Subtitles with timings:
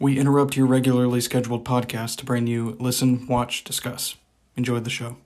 [0.00, 4.16] We interrupt your regularly scheduled podcast to bring you Listen, Watch, Discuss.
[4.56, 5.16] Enjoy the show.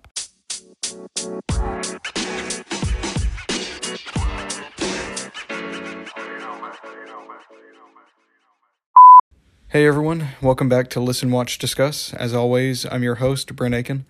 [9.68, 12.12] Hey everyone, welcome back to Listen, Watch, Discuss.
[12.14, 14.04] As always, I'm your host, Brent Aiken,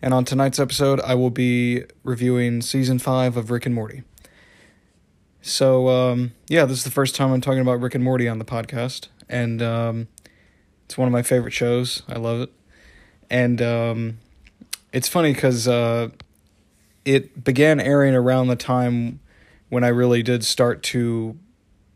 [0.00, 4.04] and on tonight's episode, I will be reviewing season 5 of Rick and Morty.
[5.40, 8.38] So, um, yeah, this is the first time I'm talking about Rick and Morty on
[8.38, 10.08] the podcast, and um,
[10.84, 12.04] it's one of my favorite shows.
[12.08, 12.52] I love it.
[13.28, 14.18] And um,
[14.92, 16.10] it's funny because uh,
[17.04, 19.18] it began airing around the time
[19.70, 21.36] when I really did start to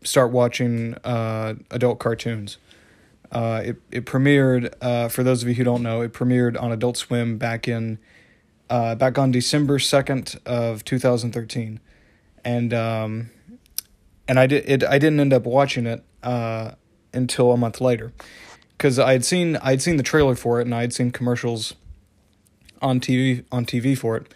[0.03, 2.57] start watching uh, adult cartoons.
[3.31, 6.01] Uh, it it premiered uh, for those of you who don't know.
[6.01, 7.99] It premiered on Adult Swim back in
[8.69, 11.79] uh, back on December second of two thousand thirteen,
[12.43, 13.29] and um,
[14.27, 14.83] and I did it.
[14.83, 16.71] I didn't end up watching it uh,
[17.13, 18.13] until a month later
[18.79, 21.11] because I had seen I had seen the trailer for it and I had seen
[21.11, 21.75] commercials
[22.81, 24.33] on TV on TV for it,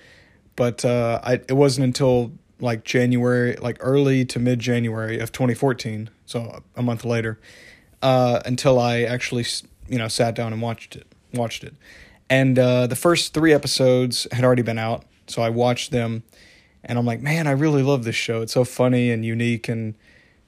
[0.55, 5.53] but uh, I it wasn't until like January, like early to mid January of twenty
[5.53, 7.39] fourteen, so a month later
[8.01, 9.45] uh, until I actually
[9.87, 11.07] you know sat down and watched it.
[11.33, 11.73] Watched it,
[12.29, 16.21] and uh, the first three episodes had already been out, so I watched them,
[16.83, 18.41] and I'm like, man, I really love this show.
[18.43, 19.95] It's so funny and unique and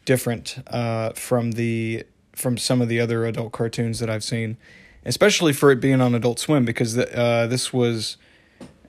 [0.03, 2.03] different uh, from the
[2.35, 4.57] from some of the other adult cartoons that I've seen,
[5.05, 8.17] especially for it being on Adult Swim because the, uh, this was,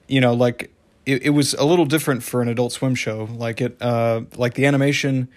[0.07, 0.71] you know, like
[1.05, 3.29] it, it was a little different for an Adult Swim show.
[3.31, 5.29] Like it, uh, like the animation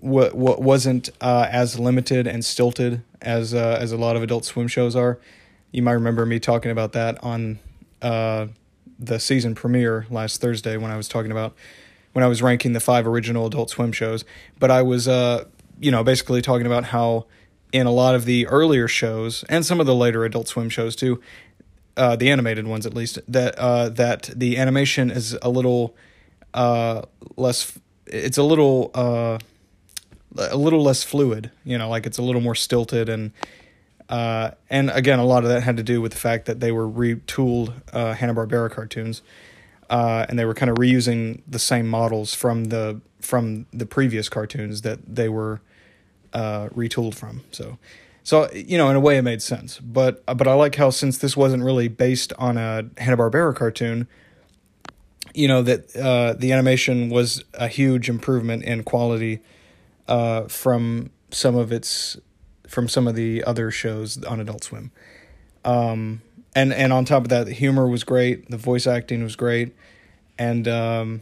[0.00, 4.44] what what wasn't uh, as limited and stilted as uh, as a lot of Adult
[4.44, 5.18] Swim shows are.
[5.72, 7.58] You might remember me talking about that on
[8.00, 8.46] uh,
[8.98, 11.54] the season premiere last Thursday when I was talking about
[12.12, 14.24] when I was ranking the five original Adult Swim shows.
[14.58, 15.44] But I was uh,
[15.80, 17.26] you know basically talking about how
[17.72, 20.96] in a lot of the earlier shows and some of the later Adult Swim shows
[20.96, 21.20] too,
[21.96, 25.94] uh, the animated ones at least, that uh, that the animation is a little
[26.54, 27.02] uh,
[27.36, 27.78] less.
[28.06, 29.38] It's a little uh,
[30.36, 31.50] a little less fluid.
[31.64, 33.32] You know, like it's a little more stilted and.
[34.10, 36.72] Uh, and again, a lot of that had to do with the fact that they
[36.72, 39.20] were retooled uh, Hanna Barbera cartoons,
[39.90, 44.30] uh, and they were kind of reusing the same models from the from the previous
[44.30, 45.60] cartoons that they were
[46.32, 47.42] uh, retooled from.
[47.52, 47.78] So,
[48.22, 49.78] so you know, in a way, it made sense.
[49.80, 54.06] But but I like how since this wasn't really based on a Hanna Barbera cartoon,
[55.34, 59.40] you know that uh, the animation was a huge improvement in quality
[60.06, 62.16] uh, from some of its
[62.66, 64.90] from some of the other shows on Adult Swim.
[65.64, 66.22] Um,
[66.54, 69.74] and and on top of that, the humor was great, the voice acting was great,
[70.38, 71.20] and um,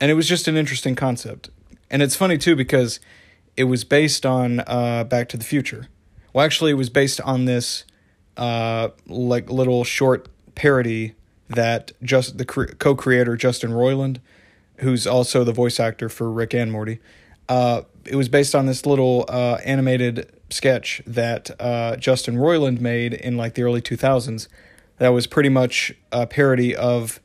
[0.00, 1.50] and it was just an interesting concept.
[1.90, 2.98] And it's funny too because
[3.56, 5.88] it was based on uh, Back to the Future.
[6.32, 7.84] Well, actually, it was based on this
[8.36, 11.14] uh, like little short parody
[11.48, 14.18] that just the co-creator Justin Roiland,
[14.78, 17.00] who's also the voice actor for Rick and Morty,
[17.48, 23.14] uh, it was based on this little uh, animated sketch that uh, Justin Roiland made
[23.14, 24.48] in like the early 2000s
[24.98, 27.20] that was pretty much a parody of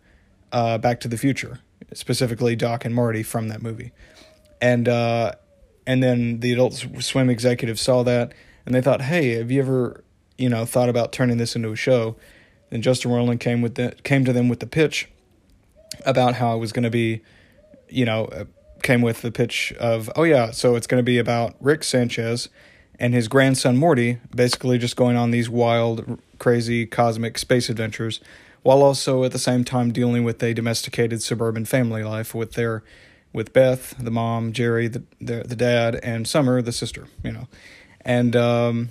[0.52, 1.60] uh, Back to the Future,
[1.94, 3.92] specifically Doc and Marty from that movie.
[4.62, 5.34] And uh,
[5.90, 8.32] and then the Adult Swim executive saw that
[8.64, 10.04] and they thought, "Hey, have you ever,
[10.38, 12.16] you know, thought about turning this into a show?"
[12.70, 15.10] And Justin Roiland came with the came to them with the pitch
[16.06, 17.24] about how it was going to be,
[17.90, 18.46] you know, uh,
[18.84, 22.50] came with the pitch of, oh yeah, so it's going to be about Rick Sanchez
[23.00, 28.20] and his grandson Morty basically just going on these wild, crazy cosmic space adventures,
[28.62, 32.84] while also at the same time dealing with a domesticated suburban family life with their
[33.34, 37.08] with Beth, the mom, Jerry, the the, the dad, and Summer, the sister.
[37.24, 37.48] You know,
[38.02, 38.90] and um,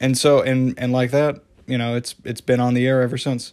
[0.00, 3.18] and so and and like that, you know, it's it's been on the air ever
[3.18, 3.52] since.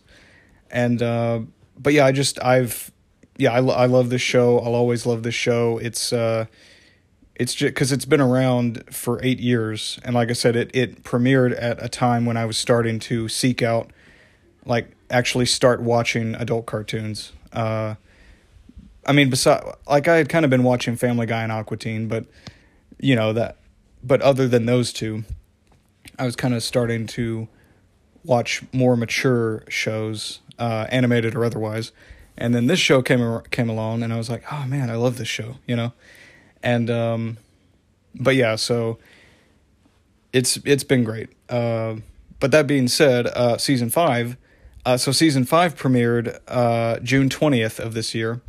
[0.70, 1.42] And uh,
[1.78, 2.92] but yeah, I just I've
[3.38, 4.60] yeah, I, I love this show.
[4.60, 5.78] I'll always love this show.
[5.80, 6.46] It's uh,
[7.36, 11.04] it's just because it's been around for eight years, and like I said, it it
[11.04, 13.90] premiered at a time when I was starting to seek out,
[14.66, 17.32] like actually start watching adult cartoons.
[17.52, 17.96] Uh,
[19.06, 22.08] I mean, besides, like I had kind of been watching Family Guy and Aqua Teen,
[22.08, 22.26] but
[23.00, 23.58] you know that.
[24.04, 25.24] But other than those two,
[26.18, 27.48] I was kind of starting to
[28.24, 31.92] watch more mature shows, uh, animated or otherwise
[32.42, 35.18] and then this show came came along, and I was like, oh man, I love
[35.18, 35.94] this show, you know,
[36.64, 37.38] and um,
[38.16, 38.98] but yeah, so
[40.34, 41.30] it's it's been great.
[41.50, 41.98] Uh,
[42.40, 44.38] but that being said, uh, season five,
[44.86, 48.42] uh, so season five premiered uh, June twentieth of this year,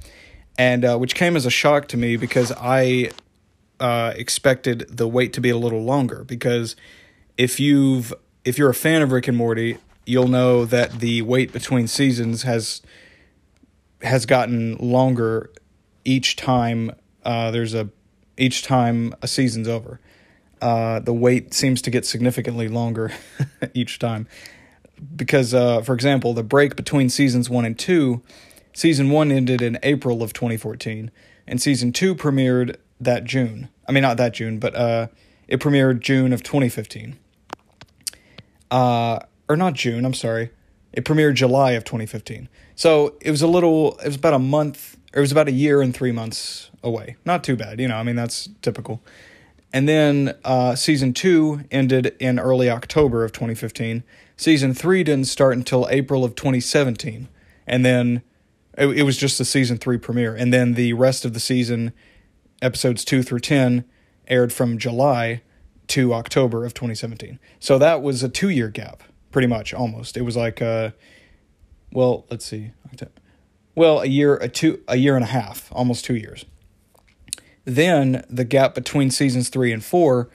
[0.59, 3.11] and uh, which came as a shock to me because I
[3.81, 6.77] uh, expected the wait to be a little longer because
[7.37, 8.13] if you've
[8.45, 12.43] if you're a fan of Rick and Morty, you'll know that the wait between seasons
[12.43, 12.83] has
[14.03, 15.51] has gotten longer
[16.05, 16.91] each time
[17.25, 17.89] uh, there's a
[18.37, 20.01] each time a season's over.
[20.61, 23.13] Uh, the wait seems to get significantly longer
[23.75, 24.29] each time
[25.17, 28.23] because, uh, for example, the break between seasons one and two,
[28.73, 31.11] season one ended in April of 2014,
[31.47, 33.69] and season two premiered that June.
[33.89, 35.09] I mean, not that June, but uh,
[35.49, 37.19] it premiered June of 2015.
[38.71, 40.51] Uh, or not June, I'm sorry.
[40.93, 42.49] It premiered July of 2015.
[42.75, 45.53] So it was a little, it was about a month, or it was about a
[45.53, 47.17] year and three months away.
[47.25, 49.03] Not too bad, you know, I mean, that's typical.
[49.73, 54.05] And then uh, season two ended in early October of 2015.
[54.37, 57.29] Season three didn't start until April of 2017.
[57.67, 58.23] And then
[58.79, 60.35] it, it was just the season three premiere.
[60.35, 61.93] And then the rest of the season,
[62.61, 63.85] episodes two through 10,
[64.29, 65.43] aired from July
[65.89, 67.39] to October of 2017.
[67.61, 70.17] So that was a two year gap, pretty much, almost.
[70.17, 70.91] It was like, uh,
[71.93, 72.71] well, let's see.
[73.75, 76.45] Well, a year, a two, a year and a half, almost two years.
[77.65, 80.29] Then the gap between seasons three and four,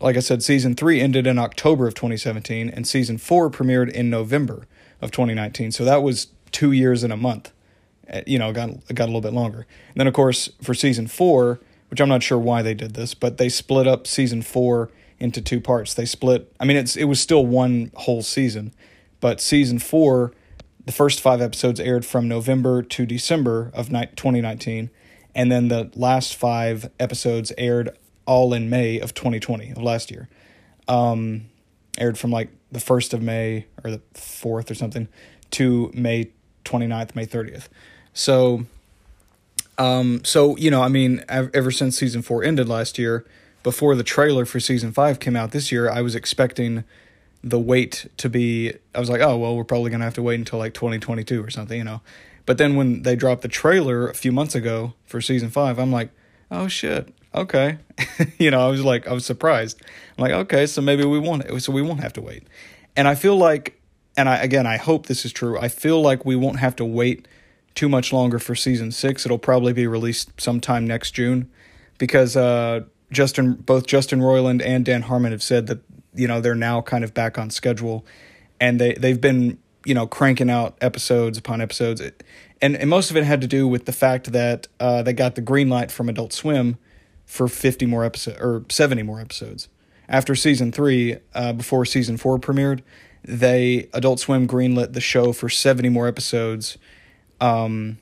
[0.00, 4.10] like I said, season three ended in October of 2017, and season four premiered in
[4.10, 4.66] November
[5.00, 5.72] of 2019.
[5.72, 7.52] So that was two years and a month.
[8.12, 9.66] Uh, you know, got got a little bit longer.
[9.88, 13.14] And then, of course, for season four, which I'm not sure why they did this,
[13.14, 15.94] but they split up season four into two parts.
[15.94, 16.52] They split.
[16.60, 18.72] I mean, it's it was still one whole season,
[19.20, 20.32] but season four,
[20.84, 24.90] the first five episodes aired from November to December of 2019
[25.36, 27.90] and then the last five episodes aired
[28.24, 30.28] all in May of 2020 of last year.
[30.88, 31.50] Um,
[31.98, 35.08] aired from like the 1st of May or the 4th or something
[35.50, 36.30] to May
[36.64, 37.68] 29th, May 30th.
[38.16, 38.64] So,
[39.76, 43.26] um, so you know, I mean, ever since season four ended last year,
[43.62, 46.84] before the trailer for season five came out this year, I was expecting
[47.44, 48.72] the wait to be.
[48.94, 51.50] I was like, oh well, we're probably gonna have to wait until like 2022 or
[51.50, 52.00] something, you know.
[52.46, 55.92] But then when they dropped the trailer a few months ago for season five, I'm
[55.92, 56.08] like,
[56.50, 57.76] oh shit, okay.
[58.38, 59.78] you know, I was like, I was surprised.
[60.16, 62.44] I'm like, okay, so maybe we won't, so we won't have to wait.
[62.96, 63.78] And I feel like,
[64.16, 65.58] and I again, I hope this is true.
[65.58, 67.28] I feel like we won't have to wait
[67.76, 69.24] too much longer for season six.
[69.24, 71.48] It'll probably be released sometime next June,
[71.98, 72.80] because uh,
[73.12, 75.78] Justin, both Justin Roiland and Dan Harmon have said that
[76.14, 78.04] you know they're now kind of back on schedule,
[78.60, 82.00] and they they've been you know cranking out episodes upon episodes,
[82.60, 85.36] and and most of it had to do with the fact that uh, they got
[85.36, 86.78] the green light from Adult Swim
[87.24, 89.68] for fifty more episodes or seventy more episodes
[90.08, 91.18] after season three.
[91.34, 92.80] Uh, before season four premiered,
[93.22, 96.78] they Adult Swim greenlit the show for seventy more episodes,
[97.40, 97.98] um,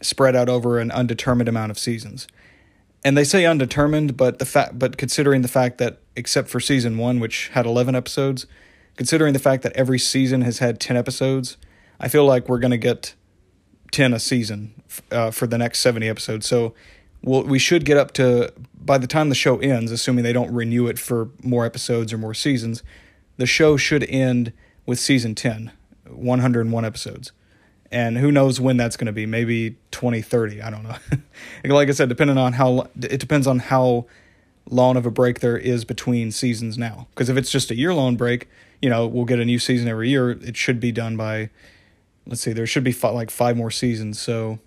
[0.00, 2.26] spread out over an undetermined amount of seasons.
[3.04, 6.98] And they say undetermined, but the fact, but considering the fact that except for season
[6.98, 8.46] one, which had eleven episodes,
[8.96, 11.56] considering the fact that every season has had 10 episodes,
[12.00, 13.14] I feel like we're to get
[13.92, 16.46] 10 a season uh, for the next 70 episodes.
[16.46, 16.74] So
[17.22, 20.52] we'll, we should get up to, by the time the show ends, assuming they don't
[20.52, 22.82] renew it for more episodes or more seasons,
[23.36, 24.52] the show should end
[24.86, 25.72] with season 10,
[26.08, 27.32] 101 episodes.
[27.90, 29.26] And who knows when that's going to be?
[29.26, 30.62] Maybe 2030.
[30.62, 30.96] I don't know.
[31.74, 34.06] like I said, depending on how, it depends on how
[34.68, 37.06] long of a break there is between seasons now.
[37.14, 38.48] Because if it's just a year long break,
[38.82, 40.30] you know, we'll get a new season every year.
[40.30, 41.50] It should be done by,
[42.26, 44.20] let's see, there should be five, like five more seasons.
[44.20, 44.58] So,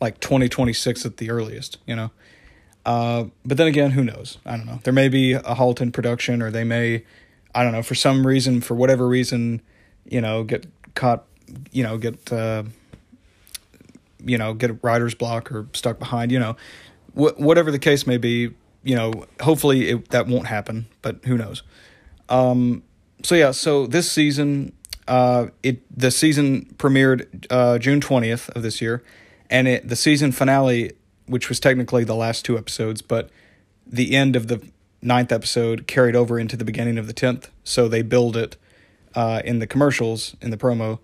[0.00, 2.10] like 2026 at the earliest, you know.
[2.84, 4.38] Uh, but then again, who knows?
[4.44, 4.80] I don't know.
[4.84, 7.04] There may be a halt in production, or they may,
[7.54, 9.62] I don't know, for some reason, for whatever reason,
[10.04, 11.24] you know, get caught,
[11.72, 12.64] you know, get, uh,
[14.24, 16.56] you know, get a writer's block or stuck behind, you know,
[17.14, 21.36] wh- whatever the case may be, you know, hopefully it, that won't happen, but who
[21.36, 21.62] knows?
[22.28, 22.82] Um,
[23.22, 24.72] so yeah, so this season,
[25.08, 29.02] uh, it the season premiered uh, June twentieth of this year,
[29.50, 30.92] and it the season finale,
[31.26, 33.30] which was technically the last two episodes, but
[33.86, 34.66] the end of the
[35.02, 37.50] ninth episode carried over into the beginning of the tenth.
[37.62, 38.56] So they build it
[39.14, 40.98] uh, in the commercials in the promo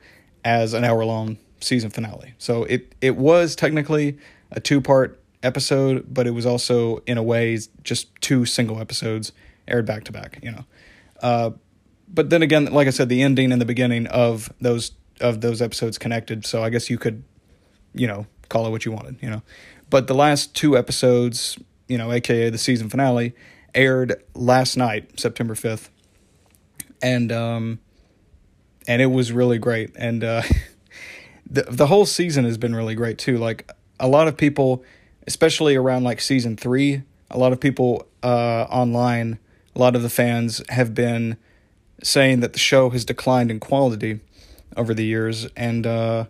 [0.44, 2.34] as an hour long season finale.
[2.38, 4.18] So it it was technically
[4.50, 9.32] a two part episode, but it was also in a way just two single episodes
[9.68, 10.38] aired back to back.
[10.42, 10.64] You know.
[11.22, 11.50] Uh,
[12.12, 15.62] but then again, like I said, the ending and the beginning of those of those
[15.62, 16.46] episodes connected.
[16.46, 17.22] So I guess you could,
[17.94, 19.42] you know, call it what you wanted, you know.
[19.90, 23.34] But the last two episodes, you know, aka the season finale,
[23.74, 25.90] aired last night, September fifth,
[27.02, 27.78] and um,
[28.86, 29.92] and it was really great.
[29.96, 30.42] And uh,
[31.50, 33.38] the the whole season has been really great too.
[33.38, 34.84] Like a lot of people,
[35.26, 39.38] especially around like season three, a lot of people uh online
[39.74, 41.36] a lot of the fans have been
[42.02, 44.20] saying that the show has declined in quality
[44.76, 46.26] over the years, and uh,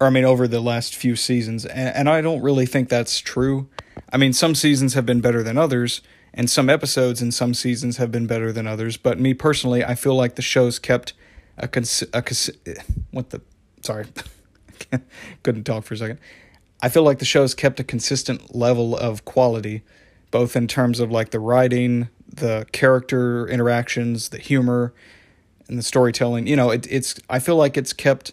[0.00, 3.20] or I mean over the last few seasons, and, and I don't really think that's
[3.20, 3.68] true.
[4.12, 6.00] I mean, some seasons have been better than others,
[6.32, 8.96] and some episodes in some seasons have been better than others.
[8.96, 11.12] But me personally, I feel like the show's kept
[11.58, 12.50] a cons- a cons-
[13.10, 13.40] what the
[13.82, 14.06] sorry,
[15.42, 16.18] couldn't talk for a second.
[16.80, 19.82] I feel like the show's kept a consistent level of quality,
[20.30, 24.92] both in terms of like the writing, the character interactions, the humor,
[25.68, 26.46] and the storytelling.
[26.46, 28.32] You know, it, it's I feel like it's kept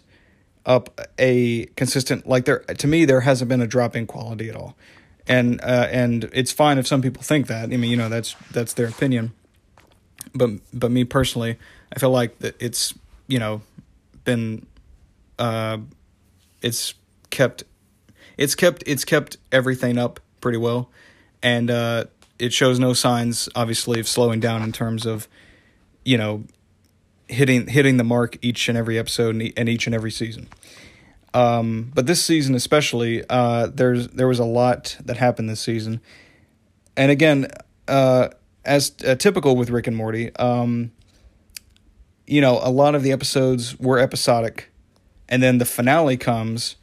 [0.64, 4.56] up a consistent like there to me there hasn't been a drop in quality at
[4.56, 4.76] all
[5.28, 7.64] and uh, and it's fine if some people think that.
[7.64, 9.32] I mean, you know, that's that's their opinion.
[10.34, 11.58] But but me personally,
[11.94, 12.94] I feel like that it's
[13.28, 13.62] you know
[14.24, 14.66] been
[15.38, 15.78] uh,
[16.62, 16.94] it's
[17.30, 17.64] kept
[18.36, 20.90] it's kept it's kept everything up pretty well,
[21.42, 22.04] and uh,
[22.38, 25.28] it shows no signs, obviously, of slowing down in terms of
[26.04, 26.44] you know
[27.28, 30.48] hitting hitting the mark each and every episode and each and every season.
[31.34, 36.00] Um, but this season especially, uh, there's there was a lot that happened this season,
[36.96, 37.48] and again,
[37.88, 38.28] uh,
[38.64, 40.92] as uh, typical with Rick and Morty, um,
[42.26, 44.70] you know, a lot of the episodes were episodic,
[45.28, 46.76] and then the finale comes,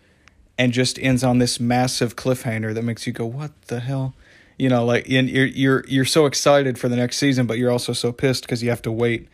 [0.57, 4.13] and just ends on this massive cliffhanger that makes you go, "What the hell?"
[4.57, 7.71] You know, like and you're you're you're so excited for the next season, but you're
[7.71, 9.27] also so pissed because you have to wait.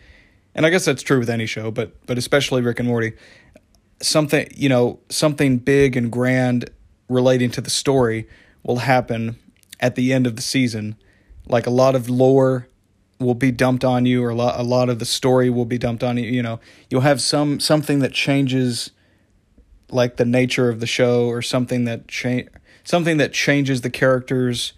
[0.56, 3.14] And I guess that's true with any show, but but especially Rick and Morty
[4.02, 6.70] something you know something big and grand
[7.08, 8.28] relating to the story
[8.64, 9.38] will happen
[9.80, 10.96] at the end of the season
[11.48, 12.68] like a lot of lore
[13.20, 15.78] will be dumped on you or a lot, a lot of the story will be
[15.78, 16.60] dumped on you you know.
[16.90, 18.92] You'll have some something that changes
[19.92, 22.48] like the nature of the show or something that change
[22.84, 24.74] something that changes the characters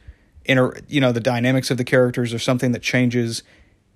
[0.46, 3.44] inter you know the dynamics of the characters or something that changes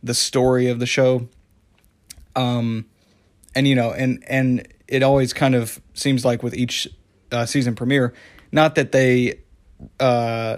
[0.04, 1.28] the story of the show.
[2.36, 2.86] Um
[3.56, 6.88] and you know and and it always kind of seems like with each
[7.32, 8.14] uh, season premiere,
[8.52, 9.40] not that they
[10.00, 10.58] uh,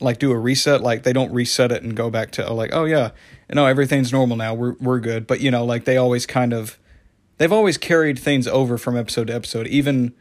[0.00, 2.84] like do a reset, like they don't reset it and go back to like oh
[2.84, 3.10] yeah,
[3.52, 5.26] no everything's normal now, we're we're good.
[5.26, 6.78] But you know, like they always kind of
[7.38, 10.12] they've always carried things over from episode to episode, even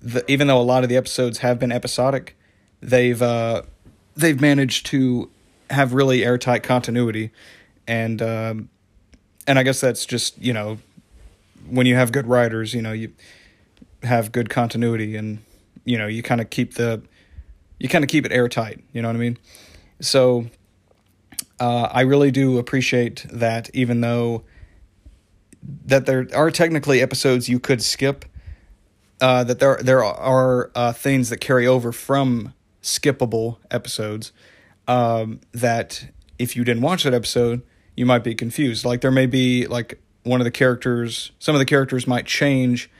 [0.00, 2.36] the, even though a lot of the episodes have been episodic,
[2.80, 3.62] they've uh,
[4.16, 5.30] they've managed to
[5.70, 7.30] have really airtight continuity,
[7.86, 8.68] and um,
[9.46, 10.78] and I guess that's just you know
[11.68, 13.12] when you have good writers, you know, you
[14.02, 15.38] have good continuity and
[15.84, 17.02] you know, you kind of keep the
[17.78, 19.38] you kind of keep it airtight, you know what I mean?
[20.00, 20.46] So
[21.60, 24.44] uh, I really do appreciate that even though
[25.86, 28.24] that there are technically episodes you could skip
[29.20, 34.32] uh, that there there are uh, things that carry over from skippable episodes
[34.86, 36.06] um, that
[36.38, 37.62] if you didn't watch that episode
[37.96, 41.58] you might be confused like there may be like one of the characters, some of
[41.58, 42.90] the characters might change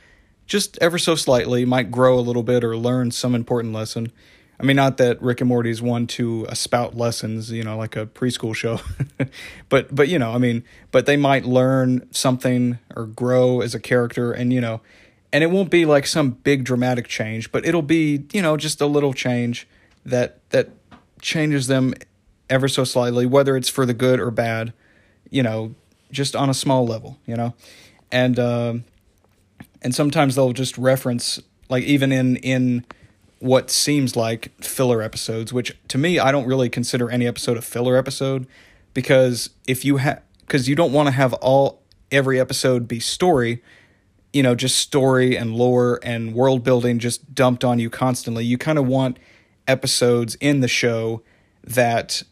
[0.45, 4.11] just ever so slightly, might grow a little bit or learn some important lesson.
[4.59, 7.95] I mean, not that Rick and Morty is one to spout lessons, you know, like
[7.95, 8.81] a preschool show,
[9.69, 13.79] but but you know, I mean, but they might learn something or grow as a
[13.79, 14.81] character, and you know,
[15.31, 18.81] and it won't be like some big dramatic change, but it'll be you know just
[18.81, 19.65] a little change
[20.05, 20.69] that that
[21.21, 21.93] changes them
[22.49, 24.73] ever so slightly, whether it's for the good or bad.
[25.29, 25.75] You know,
[26.11, 27.53] just on a small level, you know,
[28.11, 28.73] and uh,
[29.81, 31.39] and sometimes they'll just reference
[31.69, 32.85] like even in in
[33.39, 37.61] what seems like filler episodes, which to me I don't really consider any episode a
[37.61, 38.47] filler episode
[38.93, 41.81] because if you have because you don't want to have all
[42.11, 43.61] every episode be story
[44.33, 48.45] you know just story and lore and world building just dumped on you constantly.
[48.45, 49.17] You kind of want
[49.67, 51.21] episodes in the show
[51.63, 52.23] that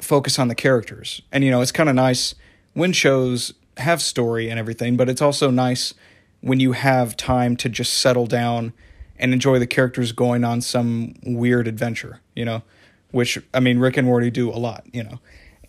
[0.00, 1.22] focus on the characters.
[1.32, 2.34] And you know it's kind of nice
[2.72, 5.94] when shows have story and everything, but it's also nice
[6.40, 8.72] when you have time to just settle down
[9.24, 12.62] and enjoy the characters going on some weird adventure, you know,
[13.10, 15.18] which I mean Rick and Morty do a lot, you know.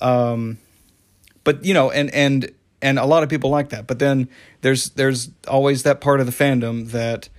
[0.02, 0.58] Um,
[1.46, 3.88] but you know, and and and a lot of people like that.
[3.88, 4.28] But then
[4.60, 7.30] there's there's always that part of the fandom that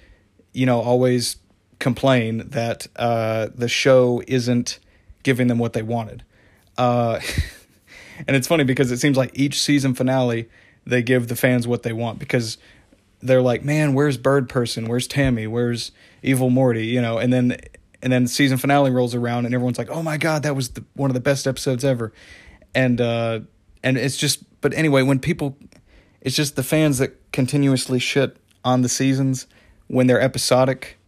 [0.54, 1.37] you know always
[1.80, 4.78] complain that uh, the show isn't
[5.23, 6.25] giving them what they wanted.
[6.78, 7.20] Uh,
[8.26, 10.49] and it's funny because it seems like each season finale
[10.87, 12.56] they give the fans what they want because
[13.26, 14.87] they're like, man, where's Bird Person?
[14.87, 15.47] Where's Tammy?
[15.47, 15.92] Where's
[16.23, 16.87] Evil Morty?
[16.87, 17.59] You know, and then
[18.02, 20.85] and then season finale rolls around and everyone's like, oh my god, that was the,
[20.95, 22.12] one of the best episodes ever,
[22.75, 23.40] and uh,
[23.83, 25.56] and it's just, but anyway, when people,
[26.21, 29.47] it's just the fans that continuously shit on the seasons
[29.87, 30.99] when they're episodic.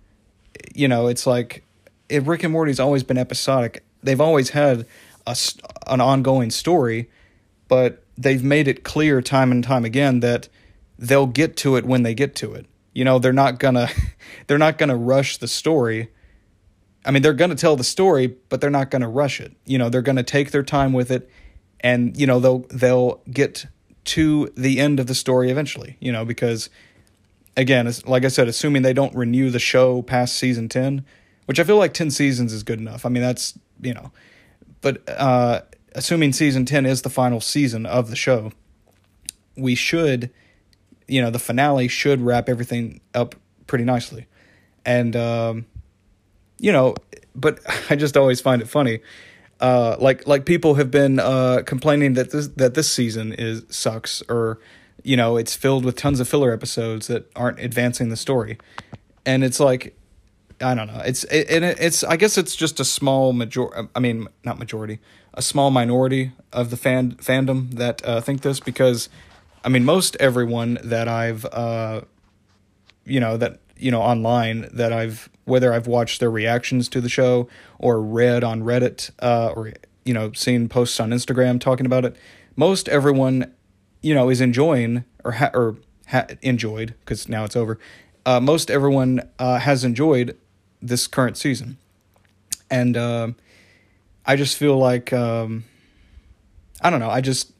[0.74, 1.64] You know, it's like,
[2.08, 3.84] if Rick and Morty's always been episodic.
[4.00, 4.86] They've always had
[5.26, 5.36] a,
[5.88, 7.10] an ongoing story,
[7.66, 10.48] but they've made it clear time and time again that
[10.98, 12.66] they'll get to it when they get to it.
[12.92, 13.88] You know, they're not gonna
[14.46, 16.08] they're not gonna rush the story.
[17.04, 19.52] I mean, they're gonna tell the story, but they're not gonna rush it.
[19.64, 21.30] You know, they're gonna take their time with it,
[21.80, 23.66] and you know they'll they'll get
[24.06, 25.96] to the end of the story eventually.
[26.00, 26.70] You know, because
[27.56, 31.04] again, like I said, assuming they don't renew the show past season ten,
[31.46, 33.06] which I feel like ten seasons is good enough.
[33.06, 34.10] I mean, that's you know,
[34.80, 35.60] but uh,
[35.92, 38.50] assuming season ten is the final season of the show,
[39.56, 40.30] we should
[41.08, 43.34] you know the finale should wrap everything up
[43.66, 44.26] pretty nicely,
[44.84, 45.66] and um,
[46.58, 46.94] you know,
[47.34, 47.60] but
[47.90, 49.00] I just always find it funny.
[49.60, 54.22] Uh, like like people have been uh, complaining that this that this season is sucks
[54.28, 54.60] or
[55.02, 58.58] you know it's filled with tons of filler episodes that aren't advancing the story,
[59.26, 59.96] and it's like
[60.60, 61.02] I don't know.
[61.04, 63.88] It's it, it, it's I guess it's just a small major.
[63.94, 64.98] I mean, not majority,
[65.34, 69.08] a small minority of the fan fandom that uh, think this because
[69.64, 72.02] I mean, most everyone that I've, uh,
[73.04, 77.08] you know, that you know online that I've whether I've watched their reactions to the
[77.08, 77.48] show
[77.78, 79.72] or read on Reddit uh, or
[80.04, 82.16] you know seen posts on Instagram talking about it,
[82.56, 83.52] most everyone,
[84.02, 85.76] you know, is enjoying or ha- or
[86.08, 87.78] ha- enjoyed because now it's over.
[88.26, 90.36] Uh, most everyone uh, has enjoyed
[90.82, 91.78] this current season,
[92.70, 93.28] and uh,
[94.26, 95.64] I just feel like um,
[96.80, 97.10] I don't know.
[97.10, 97.52] I just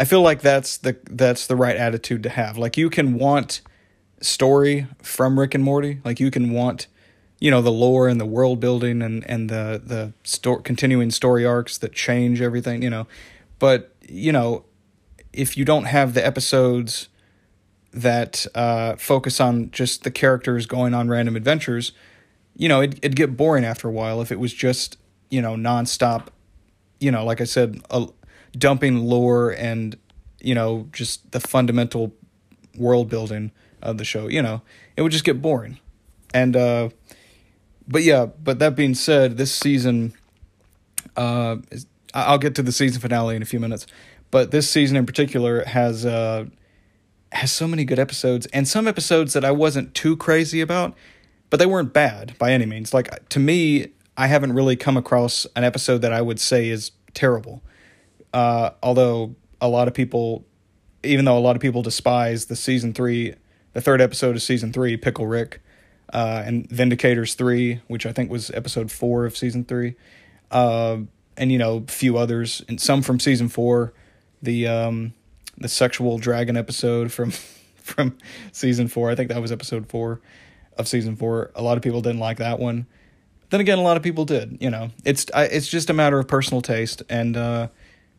[0.00, 2.58] I feel like that's the that's the right attitude to have.
[2.58, 3.60] Like you can want
[4.20, 6.00] story from Rick and Morty.
[6.04, 6.88] Like you can want
[7.38, 11.44] you know the lore and the world building and and the the sto- continuing story
[11.44, 13.06] arcs that change everything, you know.
[13.60, 14.64] But, you know,
[15.32, 17.08] if you don't have the episodes
[17.92, 21.92] that uh, focus on just the characters going on random adventures,
[22.56, 24.96] you know, it, it'd get boring after a while if it was just,
[25.30, 26.28] you know, nonstop,
[26.98, 28.06] you know, like I said, a,
[28.56, 29.96] dumping lore and
[30.40, 32.12] you know just the fundamental
[32.76, 33.50] world building
[33.82, 34.62] of the show you know
[34.96, 35.78] it would just get boring.
[36.32, 36.90] And uh
[37.88, 40.14] but yeah but that being said this season
[41.16, 43.86] uh is, i'll get to the season finale in a few minutes
[44.30, 46.44] but this season in particular has uh
[47.32, 50.94] has so many good episodes and some episodes that i wasn't too crazy about
[51.50, 52.94] but they weren't bad by any means.
[52.94, 56.92] Like to me i haven't really come across an episode that i would say is
[57.12, 57.62] terrible
[58.32, 60.44] uh, although a lot of people,
[61.02, 63.34] even though a lot of people despise the season three,
[63.72, 65.60] the third episode of season three, Pickle Rick,
[66.12, 69.94] uh, and Vindicators three, which I think was episode four of season three,
[70.50, 70.98] uh,
[71.36, 73.92] and you know a few others, and some from season four,
[74.42, 75.14] the um,
[75.58, 77.30] the sexual dragon episode from
[77.76, 78.18] from
[78.52, 79.10] season four.
[79.10, 80.20] I think that was episode four
[80.76, 81.50] of season four.
[81.54, 82.86] A lot of people didn't like that one.
[83.50, 84.58] Then again, a lot of people did.
[84.60, 87.68] You know, it's it's just a matter of personal taste, and uh,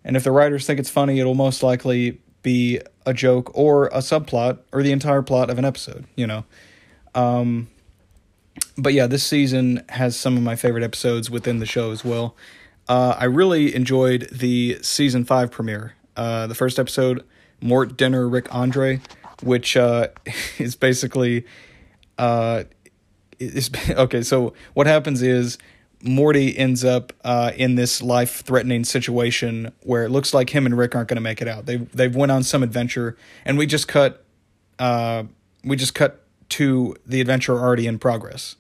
[0.04, 3.98] and if the writers think it's funny, it'll most likely be a joke or a
[3.98, 6.44] subplot or the entire plot of an episode, you know.
[7.14, 7.68] Um,
[8.78, 12.36] but yeah, this season has some of my favorite episodes within the show as well.
[12.88, 15.96] Uh, I really enjoyed the season five premiere.
[16.18, 17.24] Uh, the first episode,
[17.62, 19.02] Mort Dinner Rick Andre,
[19.44, 20.08] which uh,
[20.58, 21.46] is basically
[22.18, 22.64] uh,
[23.40, 24.22] is okay.
[24.22, 25.58] So what happens is
[26.04, 30.78] Morty ends up uh, in this life threatening situation where it looks like him and
[30.78, 31.66] Rick aren't going to make it out.
[31.66, 34.24] They they've went on some adventure, and we just cut
[34.80, 35.24] uh,
[35.64, 38.56] we just cut to the adventure already in progress,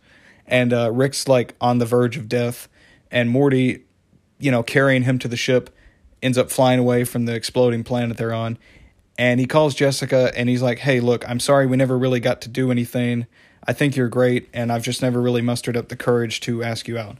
[0.45, 2.67] and uh, Rick's like on the verge of death,
[3.09, 3.83] and Morty,
[4.39, 5.69] you know, carrying him to the ship,
[6.21, 8.57] ends up flying away from the exploding planet they're on,
[9.17, 12.41] and he calls Jessica and he's like, "Hey, look, I'm sorry we never really got
[12.41, 13.25] to do anything."
[13.67, 16.87] I think you're great, and I've just never really mustered up the courage to ask
[16.87, 17.17] you out.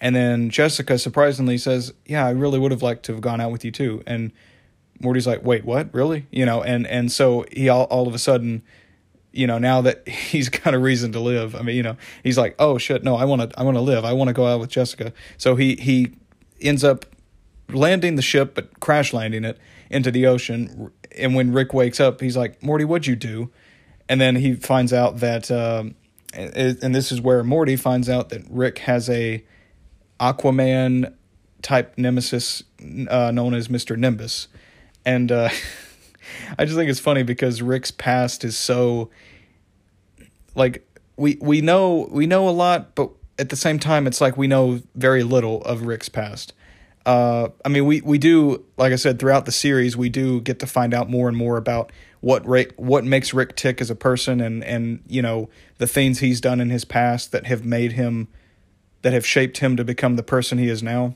[0.00, 3.50] And then Jessica surprisingly says, "Yeah, I really would have liked to have gone out
[3.50, 4.32] with you too." And
[5.00, 5.92] Morty's like, "Wait, what?
[5.92, 8.62] Really?" You know, and and so he all all of a sudden,
[9.32, 12.38] you know, now that he's got a reason to live, I mean, you know, he's
[12.38, 14.04] like, "Oh shit, no, I want to I want to live.
[14.04, 16.12] I want to go out with Jessica." So he he
[16.60, 17.04] ends up
[17.68, 19.58] landing the ship but crash landing it
[19.90, 20.90] into the ocean.
[21.16, 23.50] And when Rick wakes up, he's like, "Morty, what'd you do?"
[24.10, 25.94] And then he finds out that, um,
[26.34, 29.44] and this is where Morty finds out that Rick has a
[30.18, 31.14] Aquaman
[31.62, 32.64] type nemesis
[33.08, 34.48] uh, known as Mister Nimbus,
[35.06, 35.48] and uh,
[36.58, 39.10] I just think it's funny because Rick's past is so
[40.56, 40.84] like
[41.16, 44.48] we we know we know a lot, but at the same time, it's like we
[44.48, 46.52] know very little of Rick's past.
[47.06, 50.58] Uh, I mean, we we do, like I said, throughout the series, we do get
[50.58, 53.94] to find out more and more about what Rick, what makes Rick tick as a
[53.94, 57.92] person, and and you know the things he's done in his past that have made
[57.92, 58.28] him,
[59.02, 61.14] that have shaped him to become the person he is now.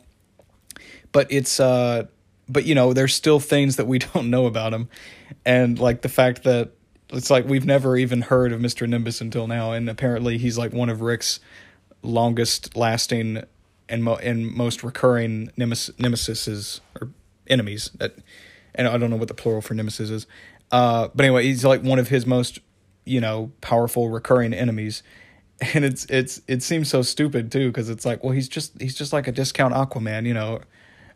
[1.13, 2.05] but it's uh,
[2.49, 4.89] but you know, there's still things that we don't know about him,
[5.45, 6.71] and like the fact that
[7.11, 10.73] it's like we've never even heard of Mister Nimbus until now, and apparently he's like
[10.73, 11.41] one of Rick's
[12.03, 13.43] longest lasting
[13.89, 17.11] and mo- and most recurring nemesis nemesises or
[17.47, 18.17] enemies that
[18.75, 20.27] and I don't know what the plural for nemesis is.
[20.75, 22.59] Uh, but anyway, he's like one of his most,
[23.05, 25.03] you know, powerful recurring enemies.
[25.73, 28.97] And it's it's it seems so stupid too because it's like, well, he's just he's
[28.97, 30.61] just like a discount Aquaman, you know.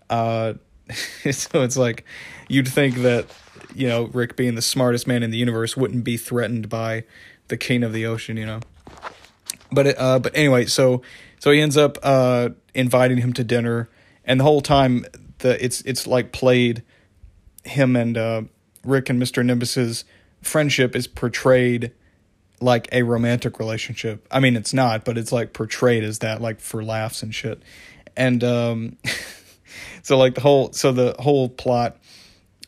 [0.08, 0.54] Uh,
[1.32, 2.04] so it's like
[2.48, 3.26] you'd think that
[3.74, 7.02] you know Rick being the smartest man in the universe wouldn't be threatened by
[7.48, 8.60] the king of the ocean, you know.
[9.72, 11.02] But it, uh, but anyway, so
[11.40, 13.90] so he ends up uh, inviting him to dinner,
[14.24, 15.04] and the whole time
[15.38, 16.84] the it's it's like played
[17.64, 18.42] him and uh,
[18.84, 19.44] Rick and Mr.
[19.44, 20.04] Nimbus's
[20.42, 21.92] friendship is portrayed
[22.60, 24.26] like a romantic relationship.
[24.30, 27.62] I mean, it's not, but it's like portrayed as that, like for laughs and shit.
[28.16, 28.96] And um,
[30.02, 31.96] so, like the whole, so the whole plot,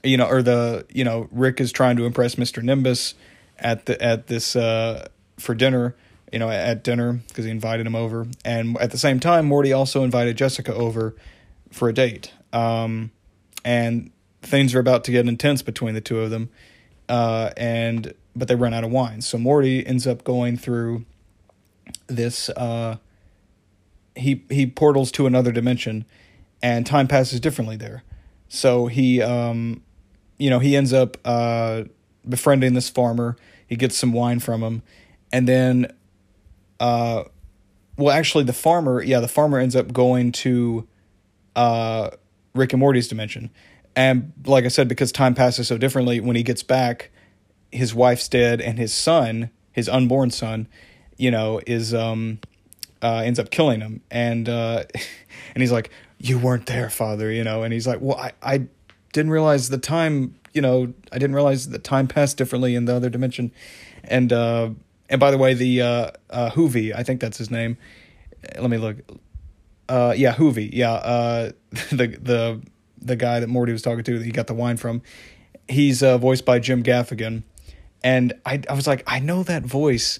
[0.03, 2.63] you know, or the, you know, Rick is trying to impress Mr.
[2.63, 3.15] Nimbus
[3.59, 5.97] at the at this uh, for dinner,
[6.33, 9.73] you know, at dinner because he invited him over, and at the same time, Morty
[9.73, 11.15] also invited Jessica over
[11.71, 12.33] for a date.
[12.53, 13.11] Um,
[13.65, 14.11] and
[14.43, 16.51] things are about to get intense between the two of them,
[17.09, 19.21] uh, and but they run out of wine.
[19.21, 21.05] So Morty ends up going through
[22.07, 22.49] this.
[22.51, 22.97] Uh,
[24.17, 26.05] he he portals to another dimension,
[26.63, 28.03] and time passes differently there.
[28.49, 29.83] So he, um,
[30.37, 31.85] you know, he ends up uh,
[32.29, 33.37] befriending this farmer.
[33.67, 34.83] He gets some wine from him,
[35.33, 35.93] and then,
[36.81, 37.25] uh,
[37.97, 40.89] well, actually, the farmer, yeah, the farmer ends up going to,
[41.55, 42.11] uh,
[42.55, 43.51] Rick and Morty's dimension,
[43.97, 47.11] and like I said, because time passes so differently, when he gets back,
[47.73, 50.69] his wife's dead, and his son, his unborn son,
[51.17, 52.39] you know, is um
[53.03, 54.85] uh, ends up killing him, and uh,
[55.55, 58.67] and he's like, "You weren't there, father," you know, and he's like, "Well, I I
[59.13, 62.95] didn't realize the time, you know, I didn't realize the time passed differently in the
[62.95, 63.53] other dimension,"
[64.05, 64.71] and uh,
[65.09, 67.77] and by the way, the uh, uh, Hoovy, I think that's his name.
[68.59, 68.97] Let me look.
[69.89, 70.71] Uh, yeah, Hoovy.
[70.73, 71.53] Yeah, uh,
[71.91, 72.63] the the
[73.01, 75.03] the guy that Morty was talking to that he got the wine from.
[75.69, 77.43] He's uh, voiced by Jim Gaffigan,
[78.03, 80.19] and I I was like I know that voice,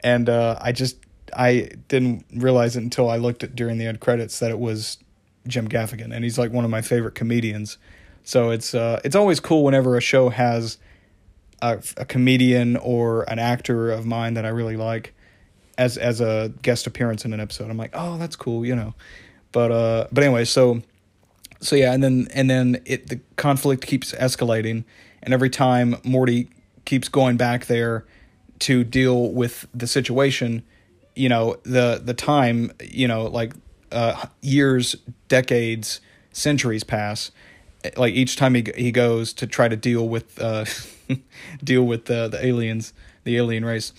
[0.00, 0.96] and uh, I just
[1.36, 4.98] I didn't realize it until I looked at during the end credits that it was
[5.46, 7.78] Jim Gaffigan, and he's like one of my favorite comedians.
[8.24, 10.78] So it's uh, it's always cool whenever a show has
[11.60, 15.14] a, a comedian or an actor of mine that I really like
[15.78, 17.70] as as a guest appearance in an episode.
[17.70, 18.94] I'm like, oh, that's cool, you know.
[19.50, 20.82] But uh, but anyway, so
[21.62, 24.84] so yeah, and then and then it the conflict keeps escalating,
[25.22, 26.50] and every time Morty
[26.84, 28.04] keeps going back there
[28.60, 30.64] to deal with the situation,
[31.14, 33.54] you know the the time you know like
[33.92, 34.96] uh, years,
[35.28, 36.00] decades,
[36.32, 37.30] centuries pass.
[37.96, 40.64] Like each time he he goes to try to deal with uh,
[41.64, 43.92] deal with the the aliens, the alien race,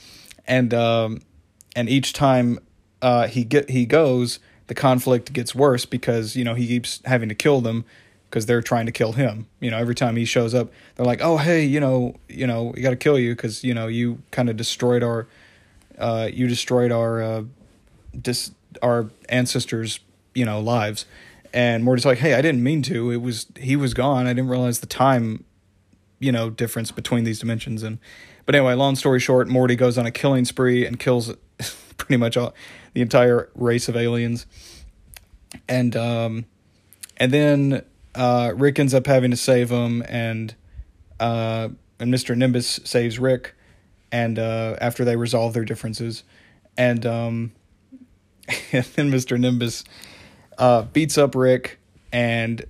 [0.45, 1.21] and um,
[1.77, 2.59] and each time
[3.01, 7.29] uh, he get he goes the conflict gets worse because you know he keeps having
[7.29, 7.85] to kill them
[8.29, 9.45] because they're trying to kill him.
[9.59, 12.73] You know, every time he shows up, they're like, "Oh, hey, you know, you know,
[12.75, 15.27] we got to kill you because you know you kind of destroyed our,
[15.99, 17.43] uh, you destroyed our, uh,
[18.19, 19.99] dis our ancestors,
[20.33, 21.05] you know, lives."
[21.53, 23.11] And Morty's like, "Hey, I didn't mean to.
[23.11, 24.25] It was he was gone.
[24.25, 25.43] I didn't realize the time,
[26.19, 27.99] you know, difference between these dimensions." And
[28.45, 31.31] but anyway, long story short, Morty goes on a killing spree and kills
[31.97, 32.53] pretty much all
[32.93, 34.45] the entire race of aliens.
[35.67, 36.45] And um,
[37.17, 37.83] and then
[38.15, 40.55] uh, Rick ends up having to save him, and
[41.19, 42.35] uh, and Mr.
[42.35, 43.55] Nimbus saves Rick,
[44.11, 46.23] and uh, after they resolve their differences,
[46.77, 47.51] and um,
[48.71, 49.39] and then Mr.
[49.39, 49.83] Nimbus
[50.57, 51.79] uh, beats up Rick,
[52.11, 52.65] and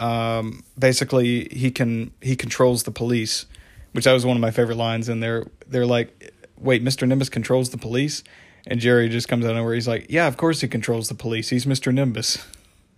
[0.00, 3.46] um, basically he can he controls the police,
[3.92, 5.08] which that was one of my favorite lines.
[5.08, 7.06] And they're they're like, "Wait, Mr.
[7.06, 8.22] Nimbus controls the police?"
[8.66, 9.74] And Jerry just comes out of nowhere.
[9.74, 11.48] He's like, "Yeah, of course he controls the police.
[11.48, 12.44] He's Mister Nimbus."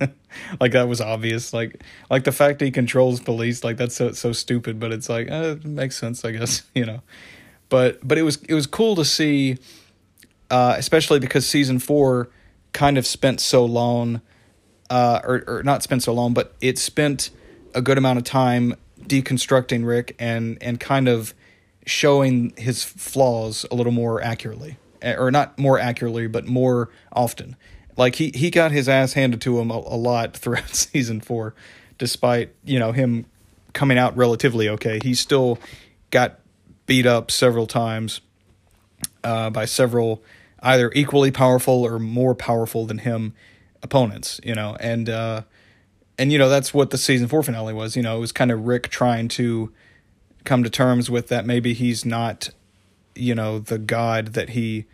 [0.61, 1.53] like that was obvious.
[1.53, 4.79] Like like the fact he controls police, like that's so so stupid.
[4.79, 6.63] But it's like eh, it makes sense, I guess.
[6.75, 7.03] You know,
[7.69, 9.59] but but it was it was cool to see,
[10.51, 12.29] uh, especially because season four
[12.73, 14.21] kind of spent so long,
[14.91, 17.31] uh, or or not spent so long, but it spent
[17.75, 21.33] a good amount of time deconstructing Rick and and kind of
[21.87, 27.57] showing his flaws a little more accurately or not more accurately, but more often.
[27.97, 31.55] Like he he got his ass handed to him a, a lot throughout season four,
[31.99, 33.27] despite you know him
[33.73, 35.01] coming out relatively okay.
[35.03, 35.59] He still
[36.11, 36.41] got
[36.87, 38.21] beat up several times
[39.23, 40.23] uh, by several
[40.63, 43.35] either equally powerful or more powerful than him
[43.83, 44.41] opponents.
[44.43, 45.43] You know, and uh,
[46.19, 47.97] and you know that's what the season four finale was.
[47.97, 49.73] You know, it was kind of Rick trying to
[50.45, 52.51] come to terms with that maybe he's not,
[53.15, 54.87] you know, the god that he.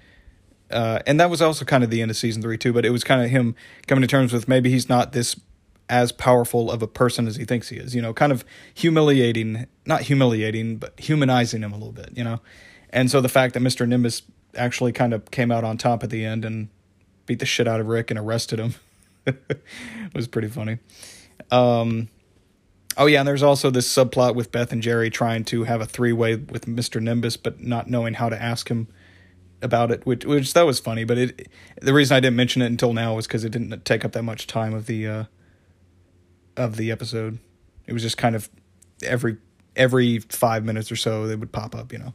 [0.70, 2.72] Uh, and that was also kind of the end of season three too.
[2.72, 3.56] But it was kind of him
[3.86, 5.38] coming to terms with maybe he's not this
[5.88, 7.94] as powerful of a person as he thinks he is.
[7.94, 12.10] You know, kind of humiliating, not humiliating, but humanizing him a little bit.
[12.16, 12.40] You know,
[12.90, 14.22] and so the fact that Mister Nimbus
[14.54, 16.68] actually kind of came out on top at the end and
[17.26, 18.74] beat the shit out of Rick and arrested him
[20.14, 20.78] was pretty funny.
[21.50, 22.08] Um,
[23.00, 25.86] oh yeah, and there's also this subplot with Beth and Jerry trying to have a
[25.86, 28.86] three way with Mister Nimbus, but not knowing how to ask him
[29.62, 31.04] about it, which which that was funny.
[31.04, 31.48] But it
[31.80, 34.22] the reason I didn't mention it until now was because it didn't take up that
[34.22, 35.24] much time of the uh,
[36.56, 37.38] of the episode.
[37.86, 38.50] It was just kind of
[39.02, 39.38] every
[39.74, 42.14] every five minutes or so they would pop up, you know.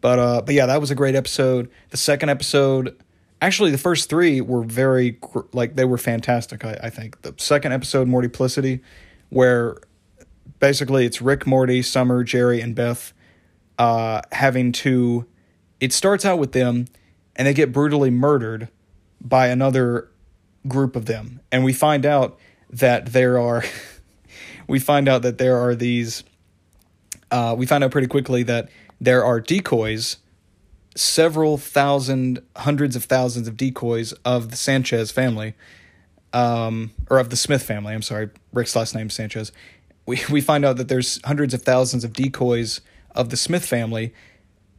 [0.00, 1.70] But uh, but yeah, that was a great episode.
[1.90, 2.96] The second episode,
[3.40, 5.18] actually, the first three were very
[5.52, 6.64] like they were fantastic.
[6.64, 8.80] I, I think the second episode, Mortyplicity,
[9.30, 9.78] where
[10.58, 13.12] basically it's Rick, Morty, Summer, Jerry, and Beth
[13.78, 15.26] uh, having to.
[15.80, 16.86] It starts out with them,
[17.34, 18.68] and they get brutally murdered
[19.20, 20.08] by another
[20.66, 22.38] group of them, and we find out
[22.70, 23.64] that there are.
[24.68, 26.24] we find out that there are these.
[27.30, 28.68] Uh, we find out pretty quickly that
[29.00, 30.18] there are decoys,
[30.94, 35.54] several thousand, hundreds of thousands of decoys of the Sanchez family,
[36.32, 37.94] um, or of the Smith family.
[37.94, 39.52] I'm sorry, Rick's last name Sanchez.
[40.06, 42.80] We we find out that there's hundreds of thousands of decoys
[43.14, 44.14] of the Smith family,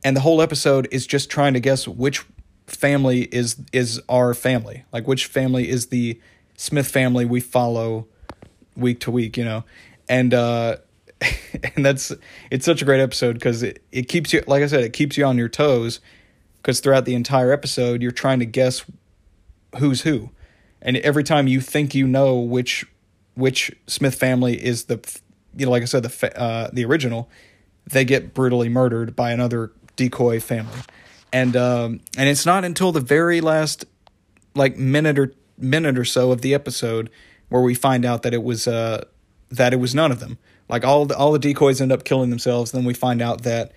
[0.03, 2.25] and the whole episode is just trying to guess which
[2.65, 6.19] family is is our family, like which family is the
[6.55, 8.07] Smith family we follow
[8.75, 9.63] week to week, you know,
[10.07, 10.77] and uh,
[11.75, 12.11] and that's
[12.51, 15.17] it's such a great episode because it, it keeps you like I said it keeps
[15.17, 15.99] you on your toes
[16.57, 18.85] because throughout the entire episode you're trying to guess
[19.79, 20.31] who's who.
[20.81, 22.85] And every time you think you know which
[23.38, 25.00] which Smith family is the
[25.56, 27.30] you know like I said the uh, the original
[27.89, 30.80] they get brutally murdered by another decoy family
[31.32, 33.86] and um and it's not until the very last
[34.56, 37.10] like minute or minute or so of the episode
[37.50, 39.04] where we find out that it was uh
[39.50, 40.38] that it was none of them
[40.69, 42.71] like all the all the decoys end up killing themselves.
[42.71, 43.71] Then we find out that